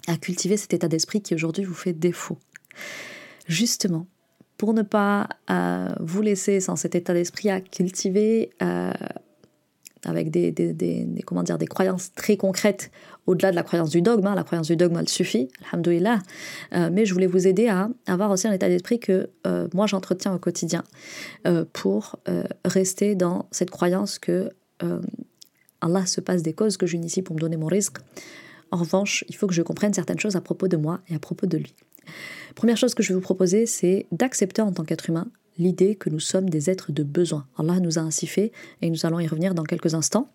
à 0.08 0.17
cultiver 0.17 0.58
cet 0.58 0.74
état 0.74 0.88
d'esprit 0.88 1.22
qui 1.22 1.36
aujourd'hui 1.36 1.63
vous 1.63 1.74
fait 1.74 1.93
défaut. 1.93 2.38
Justement, 3.48 4.08
pour 4.58 4.74
ne 4.74 4.82
pas 4.82 5.30
vous 6.00 6.22
laisser 6.22 6.60
sans 6.60 6.76
cet 6.76 6.95
état 6.95 7.13
d'esprit 7.13 7.50
à 7.50 7.62
cultiver 7.62 8.52
avec 10.06 10.32
des, 10.32 10.54
comment 11.26 11.44
dire, 11.44 11.58
des 11.58 11.68
croyances 11.68 12.14
très 12.14 12.38
concrètes 12.38 12.92
au-delà 13.28 13.52
de 13.52 13.56
la 13.56 13.64
croyance 13.64 13.90
du 13.90 14.02
dogme. 14.02 14.26
Hein. 14.28 14.36
La 14.36 14.44
croyance 14.44 14.68
du 14.68 14.76
dogme, 14.76 14.98
elle 14.98 15.10
suffit, 15.10 15.50
alhamdoulilah. 15.72 16.20
Euh, 16.74 16.90
mais 16.92 17.06
je 17.06 17.14
voulais 17.14 17.28
vous 17.28 17.48
aider 17.48 17.68
à 17.68 17.90
avoir 18.08 18.32
aussi 18.32 18.48
un 18.48 18.54
état 18.54 18.70
d'esprit 18.70 19.00
que 19.00 19.30
euh, 19.46 19.68
moi 19.74 19.88
j'entretiens 19.88 20.34
au 20.34 20.40
quotidien 20.40 20.84
euh, 21.48 21.66
pour 21.74 22.18
rester 22.66 23.16
dans 23.16 23.48
cette 23.52 23.72
croyance 23.72 24.20
que 24.20 24.50
Allah 25.82 26.06
se 26.06 26.22
passe 26.22 26.42
des 26.42 26.54
causes 26.54 26.78
que 26.78 26.88
j'initie 26.88 27.22
pour 27.22 27.36
me 27.36 27.42
donner 27.42 27.58
mon 27.58 27.68
risque. 27.68 27.98
En 28.72 28.78
revanche, 28.78 29.26
il 29.28 29.36
faut 29.36 29.48
que 29.48 29.54
je 29.54 29.62
comprenne 29.62 29.94
certaines 29.94 30.20
choses 30.20 30.36
à 30.36 30.42
propos 30.42 30.68
de 30.68 30.78
moi 30.78 31.02
et 31.10 31.16
à 31.16 31.20
propos 31.20 31.48
de 31.48 31.58
lui. 31.58 31.74
Première 32.56 32.78
chose 32.78 32.94
que 32.94 33.04
je 33.04 33.10
vais 33.10 33.16
vous 33.16 33.22
proposer, 33.22 33.66
c'est 33.66 34.06
d'accepter 34.12 34.62
en 34.62 34.72
tant 34.72 34.84
qu'être 34.84 35.10
humain 35.10 35.28
l'idée 35.58 35.96
que 35.96 36.10
nous 36.10 36.20
sommes 36.20 36.50
des 36.50 36.70
êtres 36.70 36.92
de 36.92 37.04
besoin. 37.04 37.46
Allah 37.58 37.80
nous 37.80 38.00
a 38.00 38.02
ainsi 38.02 38.28
fait 38.28 38.52
et 38.82 38.90
nous 38.90 39.06
allons 39.06 39.20
y 39.20 39.28
revenir 39.28 39.54
dans 39.54 39.64
quelques 39.64 39.94
instants. 39.94 40.30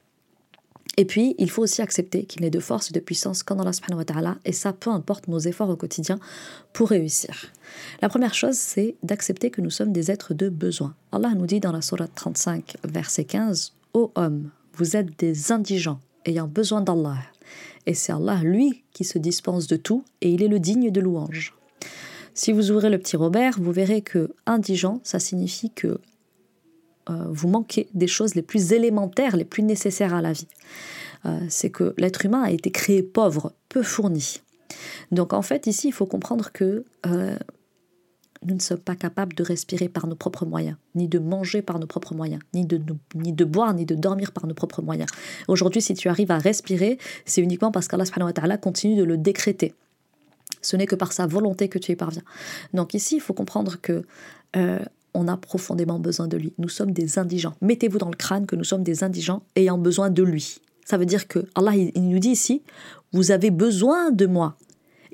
Et 0.96 1.05
puis, 1.05 1.35
il 1.38 1.50
faut 1.50 1.62
aussi 1.62 1.83
accepter 1.83 2.24
qu'il 2.24 2.42
n'est 2.42 2.50
de 2.50 2.61
force 2.61 2.90
et 2.90 2.92
de 2.92 3.00
puissance 3.00 3.42
qu'en 3.42 3.59
Allah 3.59 3.72
subhanahu 3.72 3.98
wa 3.98 4.05
ta'ala, 4.05 4.38
et 4.44 4.53
ça, 4.53 4.72
peu 4.72 4.90
importe 4.90 5.27
nos 5.27 5.40
efforts 5.40 5.68
au 5.68 5.77
quotidien 5.77 6.20
pour 6.72 6.90
réussir. 6.90 7.46
La 8.00 8.09
première 8.09 8.35
chose, 8.35 8.57
c'est 8.57 8.94
d'accepter 9.03 9.50
que 9.50 9.61
nous 9.61 9.70
sommes 9.70 9.92
des 9.92 10.11
êtres 10.11 10.35
de 10.35 10.48
besoin. 10.48 10.94
Allah 11.11 11.33
nous 11.35 11.46
dit 11.46 11.59
dans 11.59 11.72
la 11.72 11.83
Sourate 11.83 12.14
35, 12.14 12.77
verset 12.85 13.24
15, 13.24 13.72
Ô 13.94 14.12
homme, 14.14 14.50
vous 14.74 14.96
êtes 14.96 15.18
des 15.18 15.50
indigents, 15.50 16.00
ayant 16.27 16.46
besoin 16.46 16.81
d'Allah. 16.81 17.18
Et 17.87 17.94
c'est 17.94 18.12
Allah, 18.12 18.40
lui, 18.42 18.85
qui 18.92 19.05
se 19.05 19.18
dispense 19.18 19.66
de 19.66 19.77
tout, 19.77 20.05
et 20.20 20.31
il 20.31 20.42
est 20.42 20.48
le 20.48 20.61
digne 20.61 20.90
de 20.90 21.00
louange. 21.00 21.55
Si 22.35 22.53
vous 22.53 22.73
ouvrez 22.73 22.90
le 22.90 22.99
petit 22.99 23.16
Robert, 23.16 23.59
vous 23.61 23.70
verrez 23.70 24.03
que 24.03 24.35
indigent, 24.44 25.01
ça 25.05 25.20
signifie 25.20 25.70
que 25.70 26.01
euh, 27.09 27.25
vous 27.29 27.49
manquez 27.49 27.88
des 27.94 28.09
choses 28.09 28.35
les 28.35 28.42
plus 28.42 28.73
élémentaires, 28.73 29.37
les 29.37 29.44
plus 29.44 29.62
nécessaires 29.62 30.14
à 30.14 30.20
la 30.20 30.33
vie. 30.33 30.49
Euh, 31.27 31.38
c'est 31.49 31.70
que 31.70 31.94
l'être 31.97 32.25
humain 32.27 32.42
a 32.42 32.51
été 32.51 32.70
créé 32.70 33.03
pauvre, 33.03 33.53
peu 33.68 33.83
fourni. 33.83 34.40
Donc 35.12 35.33
en 35.33 35.42
fait, 35.42 35.68
ici, 35.68 35.88
il 35.88 35.92
faut 35.92 36.07
comprendre 36.07 36.51
que 36.53 36.85
euh, 37.07 37.37
nous 38.44 38.55
ne 38.55 38.61
sommes 38.61 38.79
pas 38.79 38.97
capables 38.97 39.35
de 39.35 39.44
respirer 39.44 39.88
par 39.88 40.09
nos 40.09 40.16
propres 40.16 40.44
moyens, 40.44 40.77
ni 40.97 41.07
de 41.07 41.20
manger 41.20 41.62
par 41.62 41.79
nos 41.79 41.87
propres 41.87 42.14
moyens, 42.14 42.42
ni 42.53 42.64
de, 42.66 42.81
ni 43.14 43.33
de 43.33 43.44
boire, 43.44 43.75
ni 43.75 43.87
de 43.87 43.94
dormir 43.94 44.33
par 44.33 44.47
nos 44.47 44.55
propres 44.55 44.83
moyens. 44.83 45.09
Aujourd'hui, 45.47 45.81
si 45.81 45.94
tu 45.94 46.09
arrives 46.09 46.33
à 46.33 46.38
respirer, 46.38 46.99
c'est 47.27 47.42
uniquement 47.42 47.70
parce 47.70 47.87
qu'Allah 47.87 48.59
continue 48.59 48.97
de 48.97 49.05
le 49.05 49.16
décréter. 49.16 49.75
Ce 50.62 50.76
n'est 50.76 50.87
que 50.87 50.94
par 50.94 51.12
sa 51.12 51.26
volonté 51.26 51.68
que 51.68 51.78
tu 51.78 51.92
y 51.92 51.96
parviens. 51.96 52.22
Donc 52.72 52.94
ici, 52.94 53.16
il 53.16 53.20
faut 53.20 53.35
comprendre 53.35 53.76
que 53.80 54.04
on 55.14 55.28
a 55.28 55.37
profondément 55.37 55.98
besoin 55.98 56.26
de 56.26 56.37
lui. 56.37 56.52
Nous 56.59 56.68
sommes 56.68 56.90
des 56.90 57.18
indigents. 57.18 57.54
Mettez-vous 57.61 57.98
dans 57.98 58.09
le 58.09 58.16
crâne 58.16 58.46
que 58.46 58.57
nous 58.57 58.64
sommes 58.64 58.83
des 58.83 59.04
indigents 59.04 59.42
ayant 59.54 59.78
besoin 59.78 60.11
de 60.11 60.22
lui. 60.22 60.61
Ça 60.85 60.96
veut 60.98 61.07
dire 61.07 61.28
que 61.28 61.46
Allah, 61.54 61.76
il 61.76 62.09
nous 62.09 62.18
dit 62.18 62.30
ici, 62.30 62.62
vous 63.12 63.30
avez 63.30 63.50
besoin 63.50 64.11
de 64.11 64.26
moi. 64.26 64.57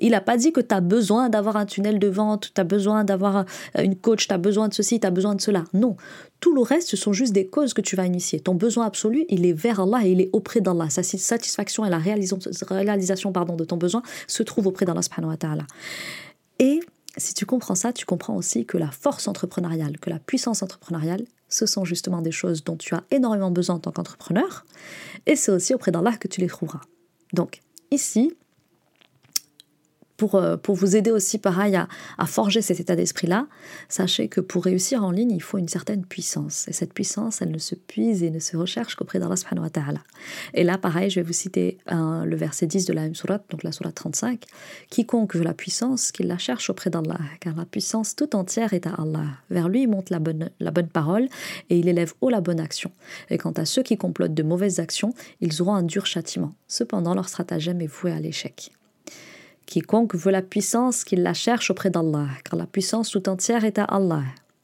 Il 0.01 0.11
n'a 0.11 0.21
pas 0.21 0.35
dit 0.35 0.51
que 0.51 0.59
tu 0.59 0.75
as 0.75 0.81
besoin 0.81 1.29
d'avoir 1.29 1.55
un 1.55 1.65
tunnel 1.65 1.99
de 1.99 2.07
vente, 2.07 2.51
tu 2.53 2.59
as 2.59 2.63
besoin 2.63 3.03
d'avoir 3.03 3.45
une 3.77 3.95
coach, 3.95 4.27
tu 4.27 4.33
as 4.33 4.37
besoin 4.37 4.67
de 4.67 4.73
ceci, 4.73 4.99
tu 4.99 5.07
as 5.07 5.11
besoin 5.11 5.35
de 5.35 5.41
cela. 5.41 5.63
Non. 5.73 5.95
Tout 6.39 6.53
le 6.53 6.61
reste, 6.61 6.89
ce 6.89 6.97
sont 6.97 7.13
juste 7.13 7.33
des 7.33 7.47
causes 7.47 7.73
que 7.73 7.81
tu 7.81 7.95
vas 7.95 8.05
initier. 8.05 8.39
Ton 8.39 8.55
besoin 8.55 8.87
absolu, 8.87 9.25
il 9.29 9.45
est 9.45 9.53
vers 9.53 9.79
Allah 9.79 9.99
et 10.03 10.11
il 10.11 10.21
est 10.21 10.29
auprès 10.33 10.59
d'Allah. 10.59 10.89
Sa 10.89 11.03
satisfaction 11.03 11.85
et 11.85 11.89
la 11.89 11.99
réalisation, 11.99 13.31
pardon, 13.31 13.55
de 13.55 13.63
ton 13.63 13.77
besoin 13.77 14.01
se 14.27 14.43
trouvent 14.43 14.67
auprès 14.67 14.85
d'Allah 14.85 15.01
Et 16.59 16.79
si 17.17 17.33
tu 17.33 17.45
comprends 17.45 17.75
ça, 17.75 17.93
tu 17.93 18.05
comprends 18.05 18.35
aussi 18.35 18.65
que 18.65 18.77
la 18.77 18.89
force 18.89 19.27
entrepreneuriale, 19.27 19.99
que 19.99 20.09
la 20.09 20.19
puissance 20.19 20.63
entrepreneuriale, 20.63 21.25
ce 21.49 21.65
sont 21.65 21.83
justement 21.85 22.21
des 22.21 22.31
choses 22.31 22.63
dont 22.63 22.77
tu 22.77 22.95
as 22.95 23.03
énormément 23.11 23.51
besoin 23.51 23.75
en 23.75 23.79
tant 23.79 23.91
qu'entrepreneur, 23.91 24.65
et 25.25 25.35
c'est 25.35 25.51
aussi 25.51 25.73
auprès 25.73 25.91
d'Allah 25.91 26.13
que 26.17 26.27
tu 26.27 26.39
les 26.41 26.47
trouveras. 26.47 26.81
Donc 27.33 27.59
ici, 27.91 28.33
euh, 30.33 30.57
pour, 30.57 30.75
vous 30.75 30.95
aider 30.95 31.11
aussi, 31.11 31.37
pareil, 31.37 31.75
à, 31.75 31.87
forger 32.25 32.61
cet 32.61 32.79
état 32.79 32.95
d'esprit-là, 32.95 33.47
sachez 33.89 34.27
que 34.27 34.41
pour 34.41 34.63
réussir 34.63 35.03
en 35.03 35.11
ligne, 35.11 35.31
il 35.31 35.41
faut 35.41 35.57
une 35.57 35.67
certaine 35.67 36.05
puissance. 36.05 36.67
Et 36.67 36.73
cette 36.73 36.93
puissance, 36.93 37.41
elle 37.41 37.51
ne 37.51 37.57
se 37.57 37.75
puise 37.75 38.23
et 38.23 38.31
ne 38.31 38.39
se 38.39 38.55
recherche 38.57 38.95
qu'auprès 38.95 39.19
d'Allah 39.19 39.35
subhanahu 39.35 39.65
wa. 39.65 39.93
Et 40.53 40.63
là, 40.63 40.77
pareil, 40.77 41.09
je 41.09 41.19
vais 41.19 41.25
vous 41.25 41.33
citer 41.33 41.77
le 41.89 42.35
verset 42.35 42.67
10 42.67 42.85
de 42.85 42.93
la 42.93 43.01
même 43.01 43.15
sourate, 43.15 43.43
donc 43.49 43.63
la 43.63 43.71
sourate 43.71 43.95
35. 43.95 44.45
Quiconque 44.89 45.35
veut 45.35 45.43
la 45.43 45.53
puissance, 45.53 46.11
qu'il 46.11 46.27
la 46.27 46.37
cherche 46.37 46.69
auprès 46.69 46.89
d'Allah, 46.89 47.19
car 47.39 47.55
la 47.55 47.65
puissance 47.65 48.15
tout 48.15 48.35
entière 48.35 48.73
est 48.73 48.87
à 48.87 48.93
Allah. 48.93 49.25
Vers 49.49 49.69
lui 49.69 49.87
monte 49.87 50.09
la 50.09 50.19
bonne, 50.19 50.49
la 50.59 50.71
bonne 50.71 50.87
parole 50.87 51.27
et 51.69 51.79
il 51.79 51.87
élève 51.87 52.13
haut 52.21 52.29
la 52.29 52.41
bonne 52.41 52.59
action. 52.59 52.91
Et 53.29 53.37
quant 53.37 53.51
à 53.51 53.65
ceux 53.65 53.83
qui 53.83 53.97
complotent 53.97 54.33
de 54.33 54.43
mauvaises 54.43 54.79
actions, 54.79 55.13
ils 55.39 55.61
auront 55.61 55.75
un 55.75 55.83
dur 55.83 56.05
châtiment. 56.05 56.53
Cependant, 56.67 57.13
leur 57.13 57.29
stratagème 57.29 57.81
est 57.81 57.87
voué 57.87 58.11
à 58.11 58.19
l'échec. 58.19 58.71
Quiconque 59.65 60.15
veut 60.15 60.31
la 60.31 60.41
puissance, 60.41 61.03
qu'il 61.03 61.23
la 61.23 61.33
cherche 61.33 61.71
auprès 61.71 61.89
d'Allah, 61.89 62.27
car 62.43 62.59
la 62.59 62.65
puissance 62.65 63.09
tout 63.09 63.29
entière 63.29 63.63
est 63.63 63.79
à 63.79 63.85
Allah. 63.85 64.23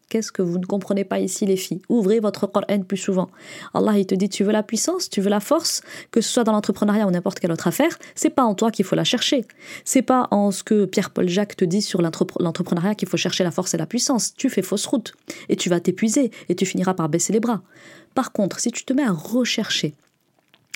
Qu'est-ce 0.10 0.32
que 0.32 0.42
vous 0.42 0.58
ne 0.58 0.66
comprenez 0.66 1.04
pas 1.04 1.20
ici, 1.20 1.46
les 1.46 1.58
filles? 1.58 1.82
Ouvrez 1.90 2.22
votre 2.22 2.48
Coran 2.48 2.82
plus 2.88 2.96
souvent. 2.96 3.30
Allah, 3.74 3.98
il 3.98 4.06
te 4.06 4.16
dit 4.16 4.30
tu 4.30 4.46
veux 4.46 4.54
la 4.54 4.64
puissance, 4.64 5.10
tu 5.10 5.20
veux 5.20 5.30
la 5.30 5.42
force, 5.42 5.82
que 6.12 6.22
ce 6.22 6.32
soit 6.32 6.46
dans 6.46 6.54
l'entrepreneuriat 6.54 7.06
ou 7.06 7.12
n'importe 7.12 7.42
quelle 7.42 7.52
autre 7.52 7.68
affaire, 7.68 8.00
c'est 8.16 8.30
pas 8.30 8.44
en 8.44 8.56
toi 8.56 8.72
qu'il 8.72 8.86
faut 8.86 8.96
la 8.96 9.04
chercher. 9.04 9.44
C'est 9.84 10.02
pas 10.02 10.30
en 10.32 10.52
ce 10.52 10.64
que 10.64 10.86
Pierre-Paul 10.86 11.28
Jacques 11.28 11.58
te 11.58 11.66
dit 11.66 11.82
sur 11.82 12.02
l'entrepreneuriat 12.02 12.96
qu'il 12.96 13.10
faut 13.10 13.18
chercher 13.18 13.44
la 13.44 13.52
force 13.52 13.74
et 13.74 13.78
la 13.78 13.86
puissance. 13.86 14.34
Tu 14.36 14.50
fais 14.50 14.62
fausse 14.62 14.86
route 14.86 15.14
et 15.50 15.58
tu 15.58 15.68
vas 15.68 15.82
t'épuiser 15.82 16.32
et 16.48 16.56
tu 16.56 16.66
finiras 16.66 16.94
par 16.94 17.10
baisser 17.10 17.34
les 17.34 17.42
bras. 17.42 17.62
Par 18.16 18.32
contre, 18.32 18.62
si 18.62 18.72
tu 18.72 18.86
te 18.86 18.94
mets 18.94 19.04
à 19.04 19.12
rechercher 19.12 19.94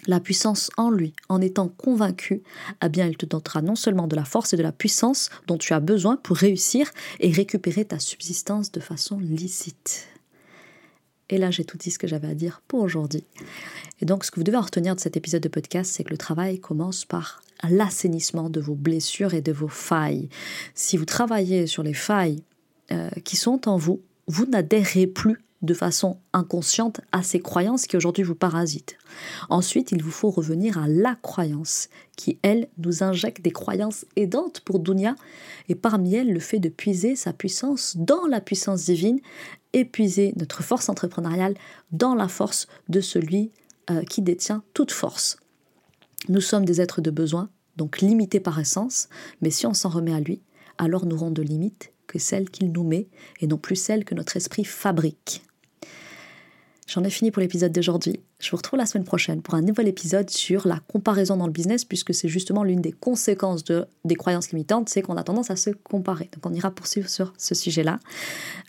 la 0.08 0.20
puissance 0.20 0.70
en 0.78 0.90
lui, 0.90 1.14
en 1.30 1.42
étant 1.42 1.68
convaincu, 1.68 2.42
eh 2.84 2.90
bien, 2.90 3.08
il 3.08 3.18
te 3.18 3.26
donnera 3.26 3.62
non 3.62 3.76
seulement 3.76 4.08
de 4.08 4.16
la 4.16 4.26
force 4.26 4.54
et 4.54 4.58
de 4.58 4.64
la 4.64 4.72
puissance 4.72 5.30
dont 5.48 5.58
tu 5.58 5.74
as 5.74 5.80
besoin 5.80 6.18
pour 6.18 6.38
réussir 6.38 6.90
et 7.20 7.32
récupérer 7.32 7.86
ta 7.86 8.00
subsistance 8.00 8.72
de 8.72 8.80
façon 8.80 9.20
licite. 9.20 10.08
Et 11.30 11.38
là, 11.38 11.50
j'ai 11.50 11.64
tout 11.64 11.78
dit 11.78 11.92
ce 11.92 12.00
que 12.00 12.08
j'avais 12.08 12.28
à 12.28 12.36
dire 12.36 12.62
pour 12.68 12.82
aujourd'hui. 12.82 13.24
Et 14.02 14.06
donc, 14.06 14.26
ce 14.26 14.32
que 14.32 14.40
vous 14.40 14.44
devez 14.44 14.58
en 14.58 14.62
retenir 14.62 14.96
de 14.96 15.00
cet 15.00 15.16
épisode 15.16 15.42
de 15.42 15.48
podcast, 15.48 15.92
c'est 15.94 16.04
que 16.04 16.10
le 16.10 16.18
travail 16.18 16.60
commence 16.60 17.06
par 17.06 17.42
l'assainissement 17.70 18.50
de 18.50 18.60
vos 18.60 18.76
blessures 18.76 19.34
et 19.34 19.42
de 19.42 19.54
vos 19.54 19.70
failles. 19.70 20.30
Si 20.76 20.98
vous 20.98 21.06
travaillez 21.06 21.68
sur 21.68 21.84
les 21.84 21.94
failles 21.94 22.44
euh, 22.92 23.10
qui 23.24 23.38
sont 23.38 23.70
en 23.70 23.78
vous, 23.78 24.02
vous 24.28 24.46
n'adhérez 24.46 25.08
plus 25.08 25.38
de 25.62 25.74
façon 25.74 26.18
inconsciente 26.34 27.02
à 27.12 27.24
ces 27.24 27.40
croyances 27.40 27.86
qui 27.86 27.98
aujourd'hui 27.98 28.24
vous 28.24 28.36
parasitent. 28.36 28.98
Ensuite, 29.50 29.92
il 29.92 30.02
vous 30.02 30.12
faut 30.12 30.32
revenir 30.32 30.78
à 30.78 30.88
la 30.88 31.16
croyance 31.16 31.90
qui, 32.16 32.40
elle, 32.42 32.68
nous 32.78 33.04
injecte 33.04 33.42
des 33.42 33.52
croyances 33.52 34.06
aidantes 34.16 34.62
pour 34.62 34.80
Dunya 34.80 35.16
et 35.70 35.76
parmi 35.76 36.16
elles 36.16 36.34
le 36.34 36.40
fait 36.40 36.60
de 36.60 36.70
puiser 36.70 37.16
sa 37.16 37.34
puissance 37.34 37.96
dans 37.98 38.26
la 38.28 38.42
puissance 38.42 38.86
divine 38.86 39.20
et 39.74 39.86
puiser 39.86 40.34
notre 40.38 40.64
force 40.64 40.90
entrepreneuriale 40.90 41.56
dans 41.92 42.16
la 42.16 42.28
force 42.28 42.68
de 42.90 43.02
celui 43.02 43.52
euh, 43.90 44.04
qui 44.04 44.22
détient 44.22 44.64
toute 44.74 44.92
force. 44.92 45.38
Nous 46.30 46.42
sommes 46.42 46.66
des 46.66 46.82
êtres 46.82 47.02
de 47.02 47.12
besoin, 47.12 47.50
donc 47.78 48.00
limités 48.00 48.40
par 48.40 48.60
essence, 48.60 49.10
mais 49.42 49.50
si 49.50 49.66
on 49.66 49.74
s'en 49.74 49.90
remet 49.90 50.14
à 50.14 50.20
lui, 50.20 50.42
alors 50.78 51.06
nous 51.06 51.18
rendons 51.18 51.42
de 51.44 51.48
limites 51.48 51.94
que 52.08 52.20
celles 52.20 52.50
qu'il 52.50 52.72
nous 52.72 52.84
met 52.84 53.08
et 53.40 53.48
non 53.48 53.58
plus 53.58 53.76
celles 53.76 54.06
que 54.06 54.16
notre 54.16 54.36
esprit 54.36 54.66
fabrique. 54.66 55.44
J'en 56.94 57.06
ai 57.06 57.10
fini 57.10 57.32
pour 57.32 57.40
l'épisode 57.40 57.72
d'aujourd'hui. 57.72 58.20
Je 58.42 58.52
vous 58.52 58.58
retrouve 58.58 58.78
la 58.78 58.86
semaine 58.86 59.06
prochaine 59.06 59.42
pour 59.42 59.54
un 59.54 59.62
nouvel 59.62 59.88
épisode 59.88 60.30
sur 60.30 60.68
la 60.68 60.82
comparaison 60.90 61.38
dans 61.38 61.46
le 61.46 61.54
business, 61.54 61.86
puisque 61.86 62.14
c'est 62.14 62.28
justement 62.28 62.66
l'une 62.66 62.82
des 62.82 62.92
conséquences 62.92 63.64
de, 63.64 63.86
des 64.04 64.16
croyances 64.16 64.52
limitantes, 64.52 64.90
c'est 64.90 65.02
qu'on 65.02 65.16
a 65.16 65.24
tendance 65.24 65.50
à 65.52 65.56
se 65.56 65.70
comparer. 65.70 66.30
Donc 66.34 66.46
on 66.46 66.54
ira 66.54 66.70
poursuivre 66.70 67.08
sur 67.08 67.34
ce 67.38 67.56
sujet-là. 67.56 68.00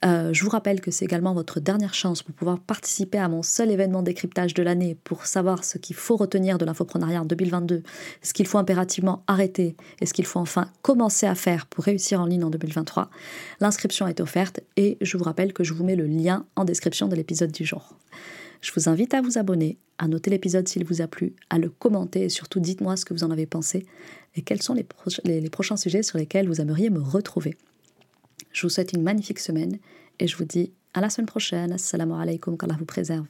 Euh, 0.04 0.32
je 0.32 0.44
vous 0.44 0.50
rappelle 0.50 0.80
que 0.80 0.92
c'est 0.92 1.04
également 1.04 1.34
votre 1.34 1.58
dernière 1.58 1.94
chance 1.94 2.22
pour 2.22 2.32
pouvoir 2.32 2.60
participer 2.60 3.18
à 3.18 3.28
mon 3.28 3.42
seul 3.42 3.72
événement 3.72 4.02
décryptage 4.02 4.54
de 4.54 4.62
l'année 4.62 4.96
pour 5.02 5.26
savoir 5.26 5.64
ce 5.64 5.78
qu'il 5.78 5.96
faut 5.96 6.14
retenir 6.14 6.58
de 6.58 6.64
l'infoprenariat 6.64 7.22
en 7.22 7.24
2022, 7.24 7.82
ce 8.22 8.34
qu'il 8.34 8.46
faut 8.46 8.58
impérativement 8.58 9.24
arrêter 9.26 9.74
et 10.00 10.06
ce 10.06 10.14
qu'il 10.14 10.26
faut 10.26 10.38
enfin 10.38 10.70
commencer 10.82 11.26
à 11.26 11.34
faire 11.34 11.66
pour 11.66 11.82
réussir 11.82 12.20
en 12.20 12.26
ligne 12.26 12.44
en 12.44 12.50
2023. 12.50 13.10
L'inscription 13.58 14.06
est 14.06 14.20
offerte 14.20 14.60
et 14.76 14.96
je 15.00 15.16
vous 15.16 15.24
rappelle 15.24 15.52
que 15.52 15.64
je 15.64 15.74
vous 15.74 15.82
mets 15.82 15.96
le 15.96 16.06
lien 16.06 16.46
en 16.54 16.64
description 16.64 17.08
de 17.08 17.16
l'épisode 17.16 17.50
du 17.50 17.64
jour. 17.64 17.96
Je 18.62 18.70
vous 18.74 18.88
invite 18.88 19.12
à 19.12 19.20
vous 19.20 19.38
abonner, 19.38 19.76
à 19.98 20.06
noter 20.08 20.30
l'épisode 20.30 20.68
s'il 20.68 20.84
vous 20.84 21.02
a 21.02 21.08
plu, 21.08 21.34
à 21.50 21.58
le 21.58 21.68
commenter 21.68 22.22
et 22.22 22.28
surtout 22.28 22.60
dites-moi 22.60 22.96
ce 22.96 23.04
que 23.04 23.12
vous 23.12 23.24
en 23.24 23.30
avez 23.30 23.44
pensé 23.44 23.84
et 24.36 24.42
quels 24.42 24.62
sont 24.62 24.74
les, 24.74 25.50
prochains 25.50 25.76
sujets 25.76 26.04
sur 26.04 26.16
lesquels 26.16 26.46
vous 26.46 26.60
aimeriez 26.60 26.88
me 26.88 27.00
retrouver. 27.00 27.56
Je 28.52 28.62
vous 28.62 28.70
souhaite 28.70 28.92
une 28.92 29.02
magnifique 29.02 29.40
semaine 29.40 29.78
et 30.20 30.28
je 30.28 30.36
vous 30.36 30.44
dis 30.44 30.72
à 30.94 31.00
la 31.00 31.10
semaine 31.10 31.26
prochaine. 31.26 31.72
Assalamu 31.72 32.14
alaikum, 32.14 32.56
qu'Allah 32.56 32.76
vous 32.78 32.84
préserve. 32.84 33.26